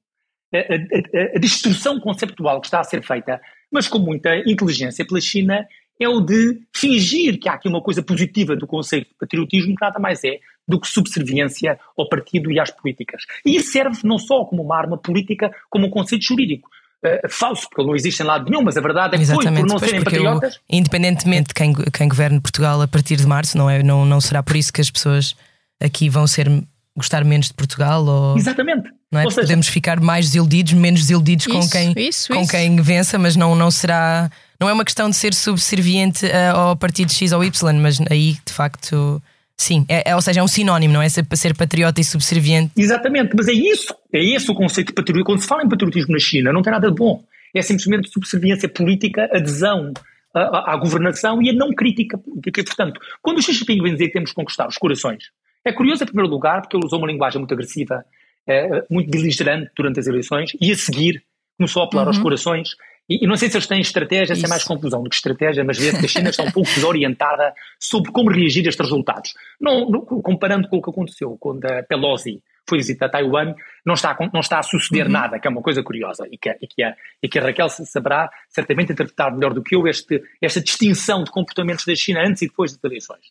[0.54, 5.20] a, a, a distorção conceptual que está a ser feita, mas com muita inteligência pela
[5.20, 5.66] China,
[6.00, 9.84] é o de fingir que há aqui uma coisa positiva do conceito de patriotismo, que
[9.84, 13.24] nada mais é do que subserviência ao partido e às políticas.
[13.46, 16.70] E isso serve não só como uma arma política, como um conceito jurídico.
[17.06, 19.62] Uh, falso, porque não existe em lado nenhum, mas a verdade é que Exatamente, foi
[19.62, 20.56] por não serem patriotas.
[20.56, 24.20] O, independentemente de quem, quem governe Portugal a partir de março, não, é, não, não
[24.20, 25.36] será por isso que as pessoas
[25.80, 26.50] aqui vão ser
[26.98, 28.04] gostar menos de Portugal?
[28.04, 28.38] Ou...
[28.38, 28.90] Exatamente.
[29.12, 29.24] Não é?
[29.26, 32.52] Seja, Podemos ficar mais desiludidos, menos desiludidos isso, com quem, isso, com isso.
[32.52, 34.32] quem vença, mas não, não será.
[34.60, 38.38] Não é uma questão de ser subserviente uh, ao partido X ou Y, mas aí
[38.46, 39.22] de facto
[39.58, 41.08] Sim, é, é, ou seja, é um sinónimo, não é?
[41.08, 42.74] Ser, ser patriota e subserviente.
[42.76, 45.26] Exatamente, mas é isso, é esse o conceito de patriotismo.
[45.26, 47.24] Quando se fala em patriotismo na China, não tem nada de bom.
[47.54, 49.94] É simplesmente subserviência política, adesão
[50.34, 52.60] à, à governação e a não crítica política.
[52.60, 55.32] E, portanto, quando o Xi Jinping vem dizer que temos que conquistar os corações,
[55.64, 58.04] é curioso, em primeiro lugar, porque ele usou uma linguagem muito agressiva,
[58.46, 61.24] é, muito beligerante durante as eleições, e a seguir
[61.58, 62.10] começou a apelar uhum.
[62.10, 62.76] aos corações
[63.10, 64.42] e, e, não sei se eles têm estratégia, Isso.
[64.42, 66.70] se é mais confusão do que estratégia, mas vê que a China está um pouco
[66.74, 69.34] desorientada sobre como reagir a estes resultados.
[69.62, 73.54] Não, não, comparando com o que aconteceu quando a Pelosi foi visitar Taiwan,
[73.86, 75.12] não está, não está a suceder uhum.
[75.12, 77.70] nada, que é uma coisa curiosa e que, e que, a, e que a Raquel
[77.70, 82.42] saberá certamente interpretar melhor do que eu este, esta distinção de comportamentos da China antes
[82.42, 83.26] e depois das eleições.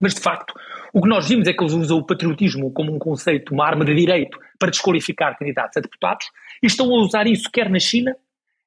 [0.00, 0.54] Mas, de facto,
[0.94, 3.84] o que nós vimos é que eles usam o patriotismo como um conceito, uma arma
[3.84, 6.26] de direito para desqualificar candidatos a deputados
[6.62, 8.16] e estão a usar isso quer na China,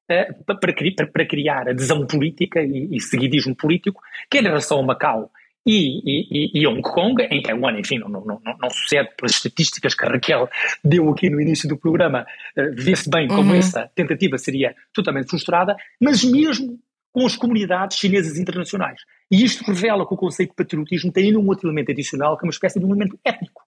[0.06, 5.30] para, para, para, criar adesão política e, e, seguidismo político, quer em relação a Macau
[5.66, 9.94] e, e, e, Hong Kong, em Taiwan, enfim, não, não, não, não, sucede pelas estatísticas
[9.94, 10.48] que a Raquel
[10.84, 13.58] deu aqui no início do programa, uh, vê-se bem como uhum.
[13.58, 16.78] essa tentativa seria totalmente frustrada, mas mesmo
[17.10, 19.00] com as comunidades chinesas internacionais.
[19.30, 22.44] E isto revela que o conceito de patriotismo tem ainda um outro elemento adicional, que
[22.44, 23.62] é uma espécie de um elemento étnico.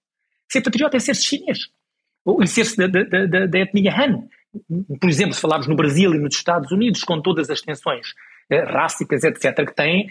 [0.52, 1.70] Ser patriota é ser chinês,
[2.24, 4.28] ou ser-se da, da, da, da etnia Han
[5.00, 8.08] por exemplo, se falarmos no Brasil e nos Estados Unidos, com todas as tensões
[8.50, 10.08] eh, rácicas, etc., que têm,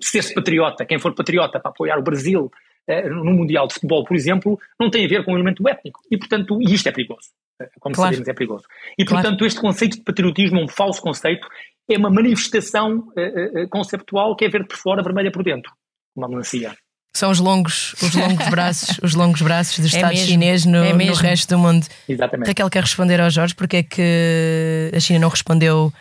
[0.00, 2.50] ser-se patriota, quem for patriota para apoiar o Brasil
[2.86, 6.00] eh, no Mundial de Futebol, por exemplo, não tem a ver com o elemento étnico.
[6.10, 7.28] E, portanto, e isto é perigoso.
[7.60, 8.10] Eh, como claro.
[8.10, 8.64] sabemos, é perigoso.
[8.98, 9.46] E, portanto, claro.
[9.46, 11.46] este conceito de patriotismo é um falso conceito,
[11.90, 15.72] é uma manifestação uh, uh, conceptual que é verde por fora, vermelha por dentro.
[16.14, 16.74] Uma melancia.
[17.14, 20.78] São os longos, os longos braços, os longos braços do é Estado mesmo, chinês no,
[20.78, 21.86] é no, resto do mundo.
[22.08, 22.48] Exatamente.
[22.48, 25.92] Raquel quer responder ao Jorge porque é que a China não respondeu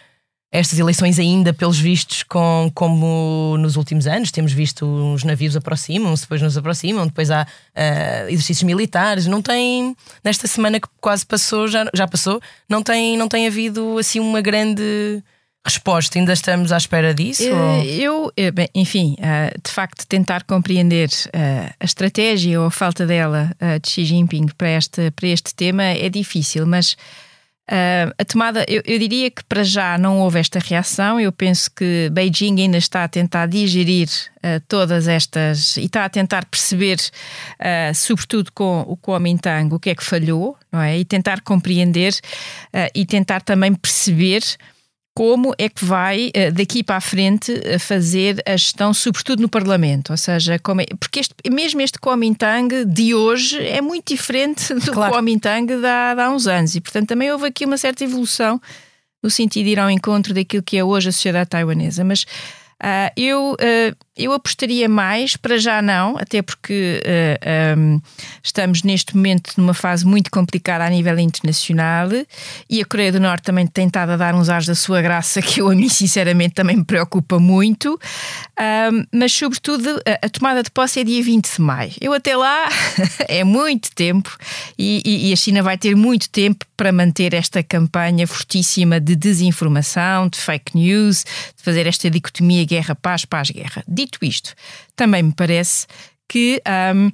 [0.53, 4.31] a estas eleições ainda, pelos vistos, com, como nos últimos anos.
[4.31, 9.27] Temos visto os navios aproximam-se, depois nos aproximam, depois há uh, exercícios militares.
[9.27, 13.97] Não tem, nesta semana que quase passou, já, já passou, não tem, não tem havido
[13.97, 15.23] assim uma grande
[15.63, 16.17] resposta?
[16.17, 17.43] Ainda estamos à espera disso?
[17.43, 22.71] Uh, eu, eh, bem, enfim, uh, de facto, tentar compreender uh, a estratégia ou a
[22.71, 26.95] falta dela de Xi Jinping para este, para este tema é difícil, mas
[28.17, 31.21] a tomada, eu, eu, diria que para já não houve esta reação.
[31.21, 34.09] Eu penso que Beijing ainda está a tentar digerir
[34.67, 36.97] todas estas e está a tentar perceber,
[37.95, 40.99] sobretudo com o Kuomintang, o que é que falhou, não é?
[40.99, 42.13] E tentar compreender
[42.93, 44.41] e tentar também perceber
[45.13, 49.49] como é que vai eh, daqui para a frente eh, fazer a gestão, sobretudo no
[49.49, 50.59] Parlamento, ou seja, é,
[50.99, 55.11] porque este, mesmo este Kuomintang de hoje é muito diferente do claro.
[55.11, 56.75] Kuomintang de há, de há uns anos.
[56.75, 58.61] E portanto também houve aqui uma certa evolução
[59.21, 62.25] no sentido de ir ao encontro daquilo que é hoje a sociedade taiwanesa, mas
[62.81, 68.01] Uh, eu, uh, eu apostaria mais, para já não, até porque uh, um,
[68.43, 72.09] estamos neste momento numa fase muito complicada a nível internacional
[72.67, 75.43] e a Coreia do Norte também tem estado a dar uns ares da sua graça
[75.43, 77.99] que eu a mim sinceramente também me preocupa muito,
[79.13, 81.91] mas sobretudo a, a, tomada de posse é dia 20 de maio.
[82.01, 82.67] Eu até lá
[83.27, 84.35] é muito tempo
[84.77, 89.15] e, e, e a China vai ter muito tempo para manter esta campanha fortíssima de
[89.15, 91.23] desinformação, de fake news,
[91.55, 93.83] de fazer esta dicotomia guerra-paz, paz-guerra.
[93.87, 94.53] Dito isto,
[94.95, 95.85] também me parece
[96.27, 96.61] que
[96.95, 97.11] um,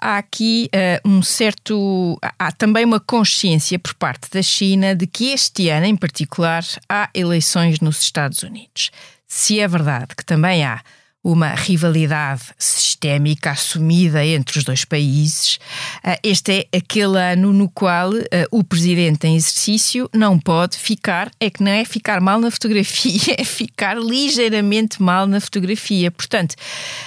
[0.00, 2.18] há aqui uh, um certo.
[2.36, 7.08] Há também uma consciência por parte da China de que este ano, em particular, há
[7.14, 8.90] eleições nos Estados Unidos.
[9.28, 10.82] Se é verdade que também há
[11.22, 15.58] uma rivalidade sistémica assumida entre os dois países.
[16.02, 21.30] Ah, este é aquele ano no qual ah, o presidente em exercício não pode ficar,
[21.40, 26.10] é que não é ficar mal na fotografia, é ficar ligeiramente mal na fotografia.
[26.10, 26.54] Portanto,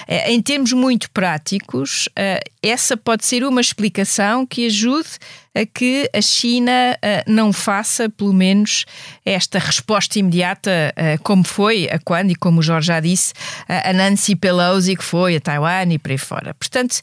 [0.06, 2.08] ah, em termos muito práticos,
[2.62, 5.08] essa pode ser uma explicação que ajude
[5.54, 8.84] a que a China uh, não faça, pelo menos,
[9.24, 13.34] esta resposta imediata, uh, como foi a quando, e como o Jorge já disse,
[13.68, 16.54] a Nancy Pelosi, que foi a Taiwan e por aí fora.
[16.54, 17.00] Portanto,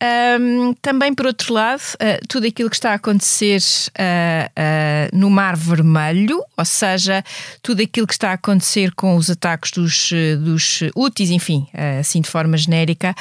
[0.00, 5.28] um, também, por outro lado, uh, tudo aquilo que está a acontecer uh, uh, no
[5.28, 7.24] Mar Vermelho, ou seja,
[7.62, 11.66] tudo aquilo que está a acontecer com os ataques dos, dos úteis, enfim,
[11.98, 13.14] assim de forma genérica.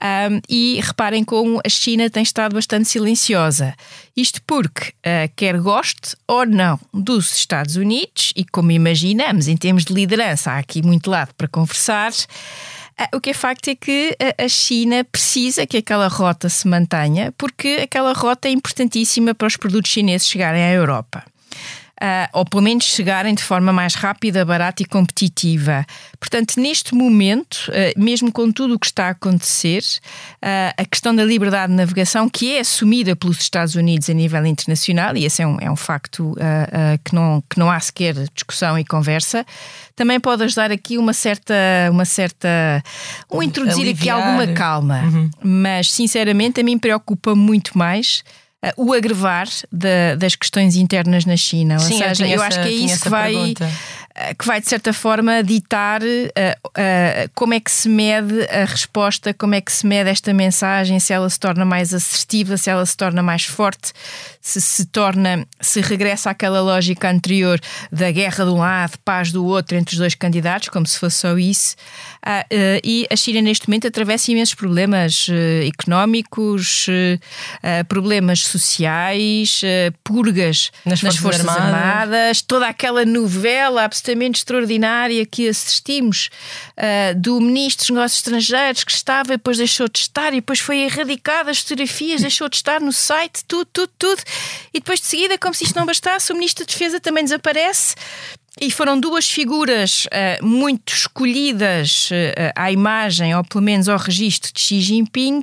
[0.00, 3.74] Um, e reparem como a China tem estado bastante silenciosa.
[4.16, 4.92] Isto porque,
[5.36, 10.58] quer goste ou não dos Estados Unidos, e como imaginamos, em termos de liderança, há
[10.58, 12.12] aqui muito lado para conversar.
[13.02, 17.32] Ah, o que é facto é que a China precisa que aquela rota se mantenha,
[17.38, 21.24] porque aquela rota é importantíssima para os produtos chineses chegarem à Europa
[22.00, 25.84] uh, ou pelo menos chegarem de forma mais rápida, barata e competitiva.
[26.18, 29.82] Portanto, neste momento, uh, mesmo com tudo o que está a acontecer,
[30.42, 34.44] uh, a questão da liberdade de navegação, que é assumida pelos Estados Unidos a nível
[34.46, 36.34] internacional, e esse é um, é um facto
[37.04, 39.44] que, não, que não há sequer discussão e conversa,
[39.94, 41.54] também pode ajudar aqui uma certa,
[41.90, 42.48] uma certa,
[43.30, 44.16] um introduzir Aliviar.
[44.16, 45.02] aqui alguma calma.
[45.02, 45.30] Uhum.
[45.42, 48.22] Mas, sinceramente, a mim preocupa muito mais
[48.64, 49.48] uh, o agrevar
[50.18, 51.78] das questões internas na China.
[51.78, 53.54] Sim, Ou seja, eu, eu acho que é isso que vai.
[54.20, 59.32] Eh, que vai, de certa forma, ditar uh, como é que se mede a resposta,
[59.32, 62.84] como é que se mede esta mensagem, se ela se torna mais assertiva, se ela
[62.84, 63.92] se torna mais forte,
[64.40, 69.44] se se torna, se regressa àquela lógica anterior da guerra de um lado, paz do
[69.44, 71.76] outro entre os dois candidatos, como se fosse só isso.
[72.20, 75.26] Uh, e a China, neste momento, atravessa imensos problemas
[75.66, 76.86] económicos,
[77.88, 79.62] problemas sociais,
[80.04, 81.74] purgas nas, nas Forças, Forças Armadas.
[81.74, 86.30] Armadas, toda aquela novela absolutamente extraordinária que assistimos
[87.16, 90.78] do Ministro dos Negócios Estrangeiros que estava e depois deixou de estar e depois foi
[90.78, 94.22] erradicada as fotografias, deixou de estar no site, tudo, tudo, tudo.
[94.72, 97.94] E depois de seguida, como se isto não bastasse, o Ministro da Defesa também desaparece.
[98.60, 104.52] E foram duas figuras uh, muito escolhidas uh, à imagem, ou pelo menos ao registro
[104.52, 105.42] de Xi Jinping,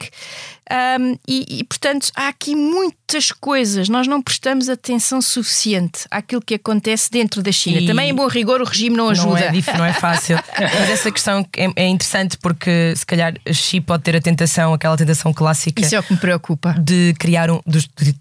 [0.70, 3.88] um, e, e, portanto, há aqui muitas coisas.
[3.88, 7.80] Nós não prestamos atenção suficiente àquilo que acontece dentro da China.
[7.80, 9.50] E Também, em bom rigor, o regime não ajuda.
[9.52, 10.38] Não é, não é fácil.
[10.60, 14.98] Mas essa questão é, é, interessante porque, se calhar, Xi pode ter a tentação, aquela
[14.98, 15.82] tentação clássica.
[15.82, 16.74] Isso é o que me preocupa.
[16.74, 17.62] De criar um.
[17.66, 18.16] De, de,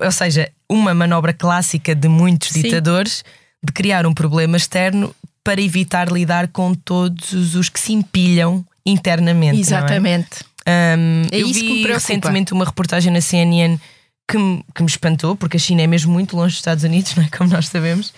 [0.00, 2.62] ou seja, uma manobra clássica de muitos Sim.
[2.62, 3.22] ditadores
[3.64, 9.58] de criar um problema externo para evitar lidar com todos os que se empilham internamente.
[9.58, 9.60] É?
[9.60, 10.44] Exatamente.
[10.66, 13.78] Um, é eu vi recentemente uma reportagem na CNN
[14.26, 17.14] que me, que me espantou, porque a China é mesmo muito longe dos Estados Unidos,
[17.16, 17.28] não é?
[17.28, 18.12] como nós sabemos,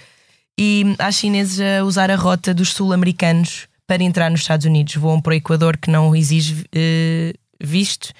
[0.58, 4.94] e há chineses a usar a rota dos sul-americanos para entrar nos Estados Unidos.
[4.96, 8.12] Voam para o Equador, que não exige uh, visto,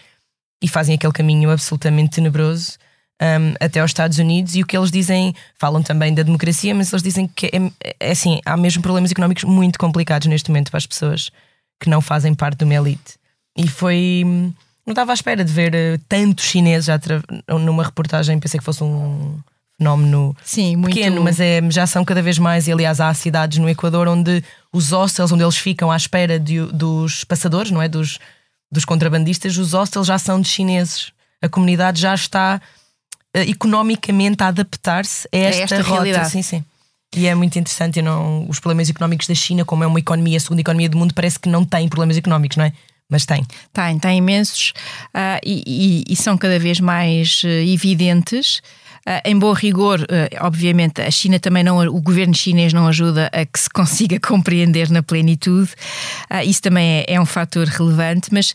[0.63, 2.73] e fazem aquele caminho absolutamente tenebroso.
[3.21, 6.93] Um, até aos Estados Unidos e o que eles dizem, falam também da democracia, mas
[6.93, 10.77] eles dizem que é, é assim, há mesmo problemas económicos muito complicados neste momento para
[10.77, 11.31] as pessoas
[11.81, 13.15] que não fazem parte de uma elite.
[13.57, 14.23] E foi.
[14.85, 16.89] Não estava à espera de ver uh, tantos chineses
[17.49, 19.39] numa reportagem, pensei que fosse um
[19.79, 20.95] fenómeno Sim, muito...
[20.95, 22.67] pequeno, mas é, já são cada vez mais.
[22.67, 26.61] E aliás, há cidades no Equador onde os hostels, onde eles ficam à espera de,
[26.67, 27.89] dos passadores, não é?
[27.89, 28.19] Dos,
[28.71, 31.13] dos contrabandistas, os hostels já são de chineses.
[31.43, 32.61] A comunidade já está
[33.43, 36.03] economicamente a adaptar-se a esta, esta rota.
[36.03, 36.31] Realidade.
[36.31, 36.65] Sim, sim.
[37.15, 40.41] E é muito interessante, não, os problemas económicos da China, como é uma economia, a
[40.41, 42.73] segunda economia do mundo, parece que não tem problemas económicos, não é?
[43.09, 43.45] mas tem.
[43.73, 44.73] Tem, tem imensos
[45.15, 48.61] uh, e, e, e, são cada vez mais uh, evidentes.
[49.07, 50.05] Uh, em bom rigor,
[50.41, 54.91] obviamente, a China também não, o governo chinês não ajuda a que se consiga compreender
[54.91, 55.71] na plenitude.
[56.45, 58.53] isso também é, é, um fator relevante, mas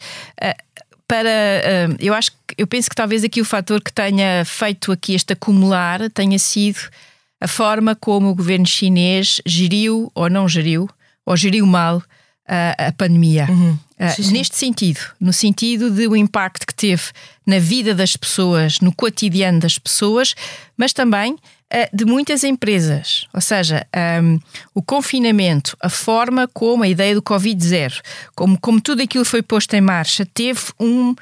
[1.11, 5.33] para eu acho eu penso que talvez aqui o fator que tenha feito aqui este
[5.33, 6.79] acumular tenha sido
[7.41, 10.89] a forma como o governo chinês geriu ou não geriu,
[11.25, 12.01] ou geriu mal
[12.47, 13.47] a, a pandemia.
[13.49, 13.77] Uhum.
[14.15, 14.33] Sim, sim.
[14.33, 17.03] Neste sentido, no sentido de o impacto que teve
[17.45, 20.33] na vida das pessoas, no cotidiano das pessoas,
[20.75, 21.37] mas também
[21.93, 23.25] de muitas empresas.
[23.33, 23.85] Ou seja,
[24.21, 24.39] um,
[24.73, 28.01] o confinamento, a forma como a ideia do Covid-0,
[28.35, 31.15] como, como tudo aquilo foi posto em marcha, teve um,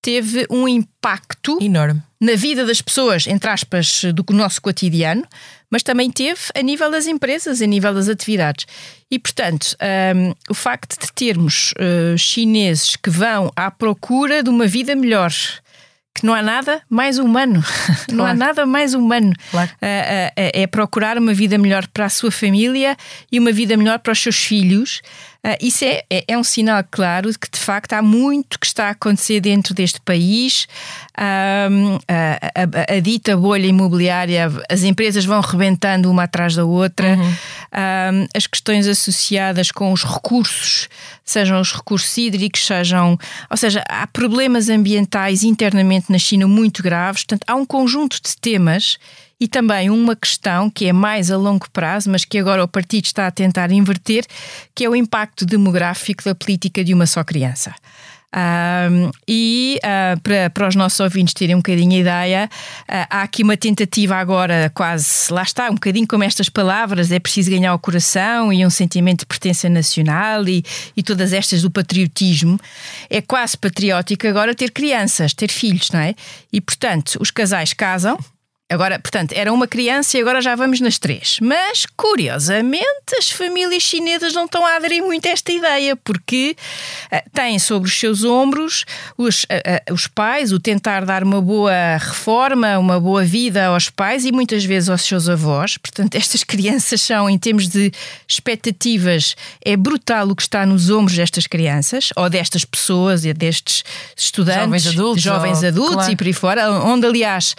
[0.00, 5.24] teve um impacto enorme na vida das pessoas, entre aspas, do nosso cotidiano,
[5.72, 8.66] mas também teve a nível das empresas, a nível das atividades.
[9.10, 9.74] E, portanto,
[10.14, 15.32] um, o facto de termos uh, chineses que vão à procura de uma vida melhor,
[16.14, 17.62] que não há nada mais humano.
[17.62, 18.02] Claro.
[18.12, 19.32] Não há nada mais humano.
[19.50, 19.70] Claro.
[19.80, 22.94] É, é, é, procurar uma vida melhor para a sua família
[23.30, 25.00] e uma vida melhor para os seus filhos.
[25.44, 28.66] Uh, isso é, é, é, um sinal claro de que, de facto, há muito que
[28.66, 30.68] está a acontecer dentro deste país.
[31.18, 37.16] Um, a, a, a, dita bolha imobiliária, as empresas vão rebentando uma atrás da outra.
[37.16, 37.24] Uhum.
[37.24, 40.88] Um, as questões associadas com os recursos,
[41.24, 43.18] sejam os recursos hídricos, sejam.
[43.50, 47.24] Ou seja, há problemas ambientais internamente na China muito graves.
[47.24, 48.96] Portanto, há um conjunto de temas
[49.42, 53.06] e também uma questão que é mais a longo prazo, mas que agora o partido
[53.06, 54.24] está a tentar inverter,
[54.72, 57.74] que é o impacto demográfico da política de uma só criança.
[58.34, 62.50] Um, e uh, para, para os nossos ouvintes terem um bocadinho a ideia,
[62.88, 67.18] uh, há aqui uma tentativa agora, quase, lá está, um bocadinho como estas palavras: é
[67.18, 70.64] preciso ganhar o coração e um sentimento de pertença nacional e,
[70.96, 72.60] e todas estas do patriotismo.
[73.10, 76.14] É quase patriótico agora ter crianças, ter filhos, não é?
[76.52, 78.16] E portanto, os casais casam
[78.72, 81.38] Agora, portanto, era uma criança e agora já vamos nas três.
[81.42, 86.56] Mas, curiosamente, as famílias chinesas não estão a aderir muito a esta ideia, porque
[87.12, 88.84] uh, têm sobre os seus ombros
[89.18, 89.46] os, uh,
[89.90, 94.32] uh, os pais, o tentar dar uma boa reforma, uma boa vida aos pais e
[94.32, 95.76] muitas vezes aos seus avós.
[95.76, 97.92] Portanto, estas crianças são, em termos de
[98.26, 103.84] expectativas, é brutal o que está nos ombros destas crianças, ou destas pessoas, e destes
[104.16, 106.12] estudantes, jovens adultos, jovens adultos claro.
[106.12, 107.54] e por aí fora, onde, aliás,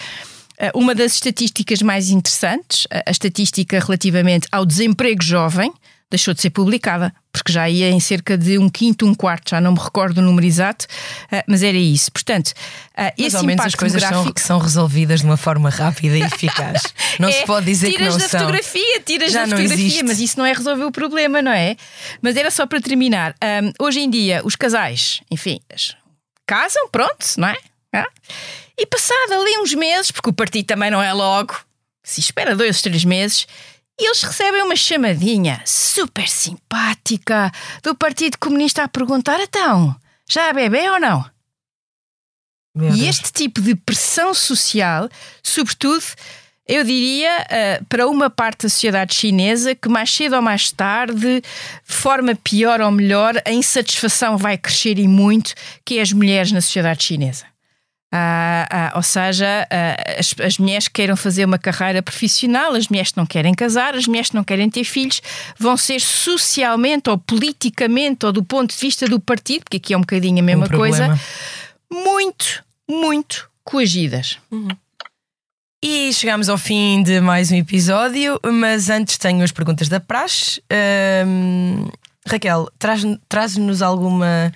[0.73, 5.71] uma das estatísticas mais interessantes, a estatística relativamente ao desemprego jovem,
[6.13, 9.59] deixou de ser publicada, porque já ia em cerca de um quinto, um quarto, já
[9.59, 10.85] não me recordo o número exato,
[11.31, 12.11] eh, mas era isso.
[12.11, 12.53] Portanto,
[12.95, 16.83] eh, esse ao menos as coisas são, são, resolvidas de uma forma rápida e eficaz.
[17.19, 18.19] Não é, se pode dizer que não são.
[18.19, 20.03] Tiras da fotografia, tiras já da fotografia, existe.
[20.03, 21.75] mas isso não é resolver o problema, não é?
[22.23, 23.35] Mas era só para terminar.
[23.43, 25.59] Um, hoje em dia, os casais, enfim,
[26.47, 27.57] casam, pronto, não é?
[27.93, 28.07] Ah?
[28.78, 31.55] E passado ali uns meses, porque o partido também não é logo,
[32.03, 33.47] se espera dois ou três meses,
[33.99, 37.51] e eles recebem uma chamadinha super simpática
[37.84, 39.95] do Partido Comunista a perguntar: então,
[40.30, 41.24] já há bebê ou não?
[42.76, 43.09] Meu e Deus.
[43.09, 45.07] este tipo de pressão social,
[45.43, 46.03] sobretudo,
[46.67, 51.41] eu diria, uh, para uma parte da sociedade chinesa que mais cedo ou mais tarde,
[51.41, 51.43] de
[51.84, 55.53] forma pior ou melhor, a insatisfação vai crescer e muito,
[55.86, 57.52] que é as mulheres na sociedade chinesa.
[58.16, 62.88] Ah, ah, ou seja, ah, as, as, mulheres que queiram fazer uma carreira profissional, as
[62.88, 65.20] mulheres que não querem casar, as mulheres que não querem ter filhos,
[65.57, 69.97] vão ser socialmente ou politicamente ou do ponto de vista do partido, porque aqui é
[69.97, 71.20] um bocadinho a mesma um coisa,
[71.91, 74.38] muito, muito coagidas.
[74.51, 74.68] Uhum.
[75.84, 80.61] E chegamos ao fim de mais um episódio, mas antes tenho as perguntas da praxe.
[82.28, 84.53] Raquel, traz-nos traz alguma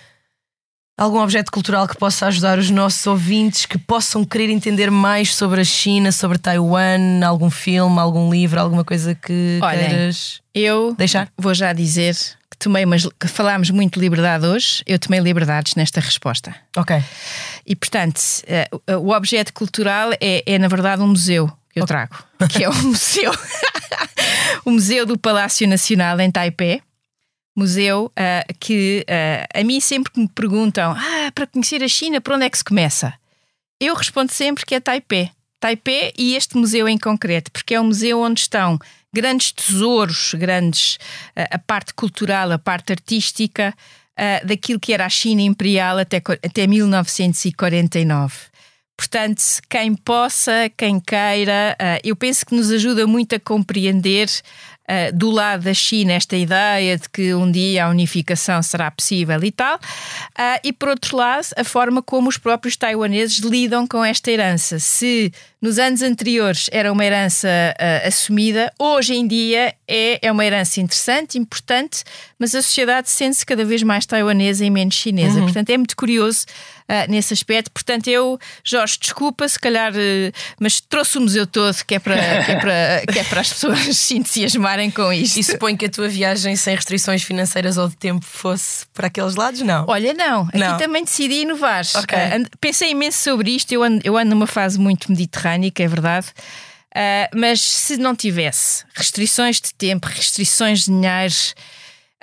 [0.98, 5.62] algum objeto cultural que possa ajudar os nossos ouvintes que possam querer entender mais sobre
[5.62, 11.30] a China, sobre Taiwan, algum filme, algum livro, alguma coisa que Olhem, queiras eu deixar?
[11.38, 12.16] Vou já dizer
[12.50, 16.56] que tomei umas, que falámos muito de liberdade hoje, eu tomei liberdades nesta resposta.
[16.76, 17.02] Ok.
[17.66, 18.20] E portanto,
[18.90, 22.18] uh, o objeto cultural é, é na verdade um museu que eu trago,
[22.50, 23.32] que é o museu,
[24.66, 26.82] o museu do Palácio Nacional em Taipei
[27.58, 32.22] museu uh, que uh, a mim sempre que me perguntam ah, para conhecer a China,
[32.22, 33.14] por onde é que se começa?
[33.80, 35.32] Eu respondo sempre que é Taipei.
[35.60, 38.78] Taipei e este museu em concreto, porque é um museu onde estão
[39.12, 40.96] grandes tesouros, grandes
[41.36, 43.74] uh, a parte cultural, a parte artística
[44.46, 48.34] daquilo que era a China imperial até, até 1949.
[48.98, 54.28] Portanto, quem possa, quem queira, eu penso que nos ajuda muito a compreender
[54.88, 59.44] uh, do lado da China esta ideia de que um dia a unificação será possível
[59.44, 64.04] e tal, uh, e por outro lado, a forma como os próprios taiwaneses lidam com
[64.04, 64.80] esta herança.
[64.80, 70.46] Se nos anos anteriores era uma herança uh, assumida, hoje em dia é, é uma
[70.46, 72.04] herança interessante, importante,
[72.38, 75.40] mas a sociedade sente-se cada vez mais taiwanesa e menos chinesa.
[75.40, 75.46] Uhum.
[75.46, 76.46] Portanto, é muito curioso
[76.84, 77.72] uh, nesse aspecto.
[77.72, 82.44] Portanto, eu, Jorge, desculpa, se calhar, uh, mas trouxe o museu todo que é para,
[82.44, 85.40] que é para, que é para as pessoas se entusiasmarem com isto.
[85.40, 89.34] E suponho que a tua viagem sem restrições financeiras ou de tempo fosse para aqueles
[89.36, 89.62] lados?
[89.62, 89.86] Não.
[89.88, 90.44] Olha, não.
[90.44, 90.78] Aqui não.
[90.78, 91.84] também decidi inovar.
[92.04, 92.46] Okay.
[92.62, 93.72] pensei imenso sobre isto.
[93.72, 96.28] Eu ando, eu ando numa fase muito mediterrânea mecânica, é verdade.
[96.96, 101.34] Uh, mas se não tivesse restrições de tempo, restrições de dinheiro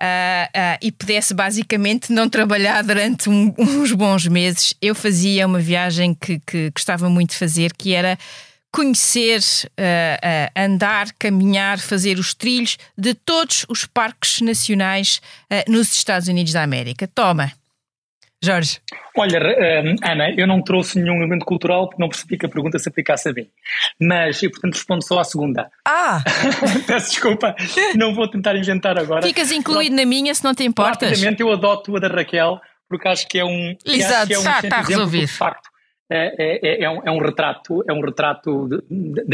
[0.00, 5.60] uh, uh, e pudesse basicamente não trabalhar durante um, uns bons meses, eu fazia uma
[5.60, 8.18] viagem que, que gostava muito de fazer, que era
[8.72, 9.40] conhecer,
[10.56, 15.20] andar, caminhar, fazer os trilhos de todos os parques nacionais
[15.68, 17.06] nos Estados Unidos da América.
[17.06, 17.52] Toma!
[18.45, 18.80] Jorge.
[19.16, 22.78] Olha, uh, Ana, eu não trouxe nenhum elemento cultural porque não percebi que a pergunta
[22.78, 23.49] se aplicasse a mim.
[24.01, 25.70] Mas, e portanto, respondo só à segunda.
[25.84, 26.22] Ah!
[26.86, 27.55] Peço desculpa,
[27.97, 29.22] não vou tentar inventar agora.
[29.22, 31.11] Ficas incluído na minha se não te importas.
[31.11, 33.76] Rapidamente, eu adoto a da Raquel porque acho que é um.
[33.84, 35.26] Exato, que é um está, está resolvido.
[35.26, 35.68] De facto,
[36.11, 38.68] é, é, é, é, um, é um retrato, é um retrato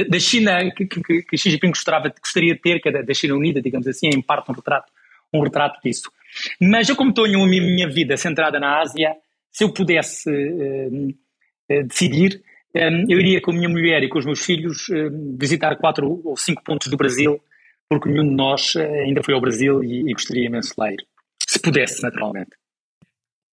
[0.08, 3.34] da China que, que, que Xi Jinping gostava, gostaria de ter, que é da China
[3.34, 4.92] Unida, digamos assim, é em parte um retrato,
[5.32, 6.10] um retrato disso.
[6.60, 9.14] Mas eu, como tenho a minha vida centrada na Ásia,
[9.52, 12.42] se eu pudesse uh, uh, decidir,
[12.74, 16.20] um, eu iria com a minha mulher e com os meus filhos uh, visitar quatro
[16.24, 17.40] ou cinco pontos do Brasil,
[17.88, 21.04] porque nenhum de nós ainda foi ao Brasil e, e gostaria imenso de lá ir.
[21.46, 22.50] Se pudesse, naturalmente.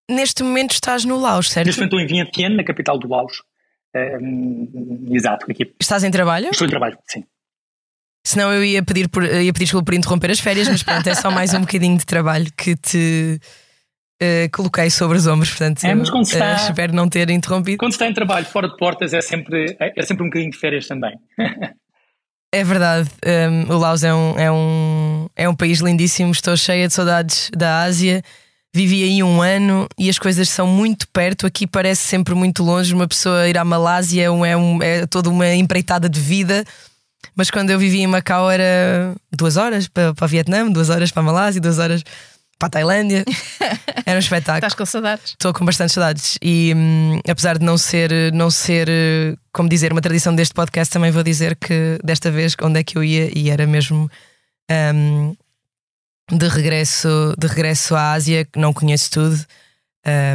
[0.09, 1.65] Neste momento estás no Laos, certo?
[1.65, 3.41] Neste momento estou em Vientiane, na capital do Laos.
[5.11, 5.51] exato.
[5.51, 5.73] Aqui.
[5.81, 6.49] Estás em trabalho?
[6.51, 7.25] Estou em trabalho, sim.
[8.27, 11.15] Senão eu ia pedir, por, ia pedir desculpa por interromper as férias, mas pronto, é
[11.15, 13.39] só mais um bocadinho de trabalho que te
[14.21, 17.77] uh, coloquei sobre os ombros, portanto é, mas quando está, uh, espero não ter interrompido.
[17.77, 20.57] Quando está em trabalho fora de portas é sempre, é, é sempre um bocadinho de
[20.57, 21.17] férias também.
[22.53, 23.09] É verdade,
[23.49, 27.49] um, o Laos é um, é, um, é um país lindíssimo, estou cheia de saudades
[27.55, 28.21] da Ásia.
[28.73, 31.45] Vivi aí um ano e as coisas são muito perto.
[31.45, 32.93] Aqui parece sempre muito longe.
[32.93, 36.63] Uma pessoa ir à Malásia é, um, é toda uma empreitada de vida.
[37.37, 41.11] Mas quando eu vivia em Macau era duas horas para, para o Vietnã, duas horas
[41.11, 42.03] para a Malásia, duas horas
[42.57, 43.23] para a Tailândia.
[44.03, 44.57] Era um espetáculo.
[44.57, 45.25] Estás com saudades?
[45.31, 46.39] Estou com bastante saudades.
[46.41, 48.89] E hum, apesar de não ser, não ser,
[49.53, 52.97] como dizer, uma tradição deste podcast, também vou dizer que desta vez onde é que
[52.97, 54.09] eu ia e era mesmo
[54.95, 55.35] hum,
[56.31, 59.37] de, regresso, de regresso à Ásia, que não conheço tudo.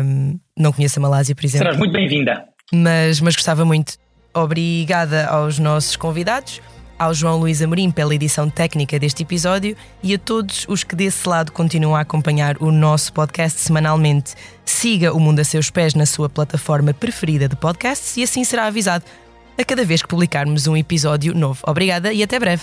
[0.04, 1.64] Hum, não conheço a Malásia, por exemplo.
[1.64, 2.44] Serás muito bem-vinda.
[2.72, 3.94] Mas, mas gostava muito.
[4.32, 6.60] Obrigada aos nossos convidados
[7.02, 11.28] ao João Luís Amorim pela edição técnica deste episódio e a todos os que desse
[11.28, 14.34] lado continuam a acompanhar o nosso podcast semanalmente.
[14.64, 18.66] Siga o Mundo a Seus Pés na sua plataforma preferida de podcasts e assim será
[18.66, 19.04] avisado
[19.58, 21.60] a cada vez que publicarmos um episódio novo.
[21.66, 22.62] Obrigada e até breve.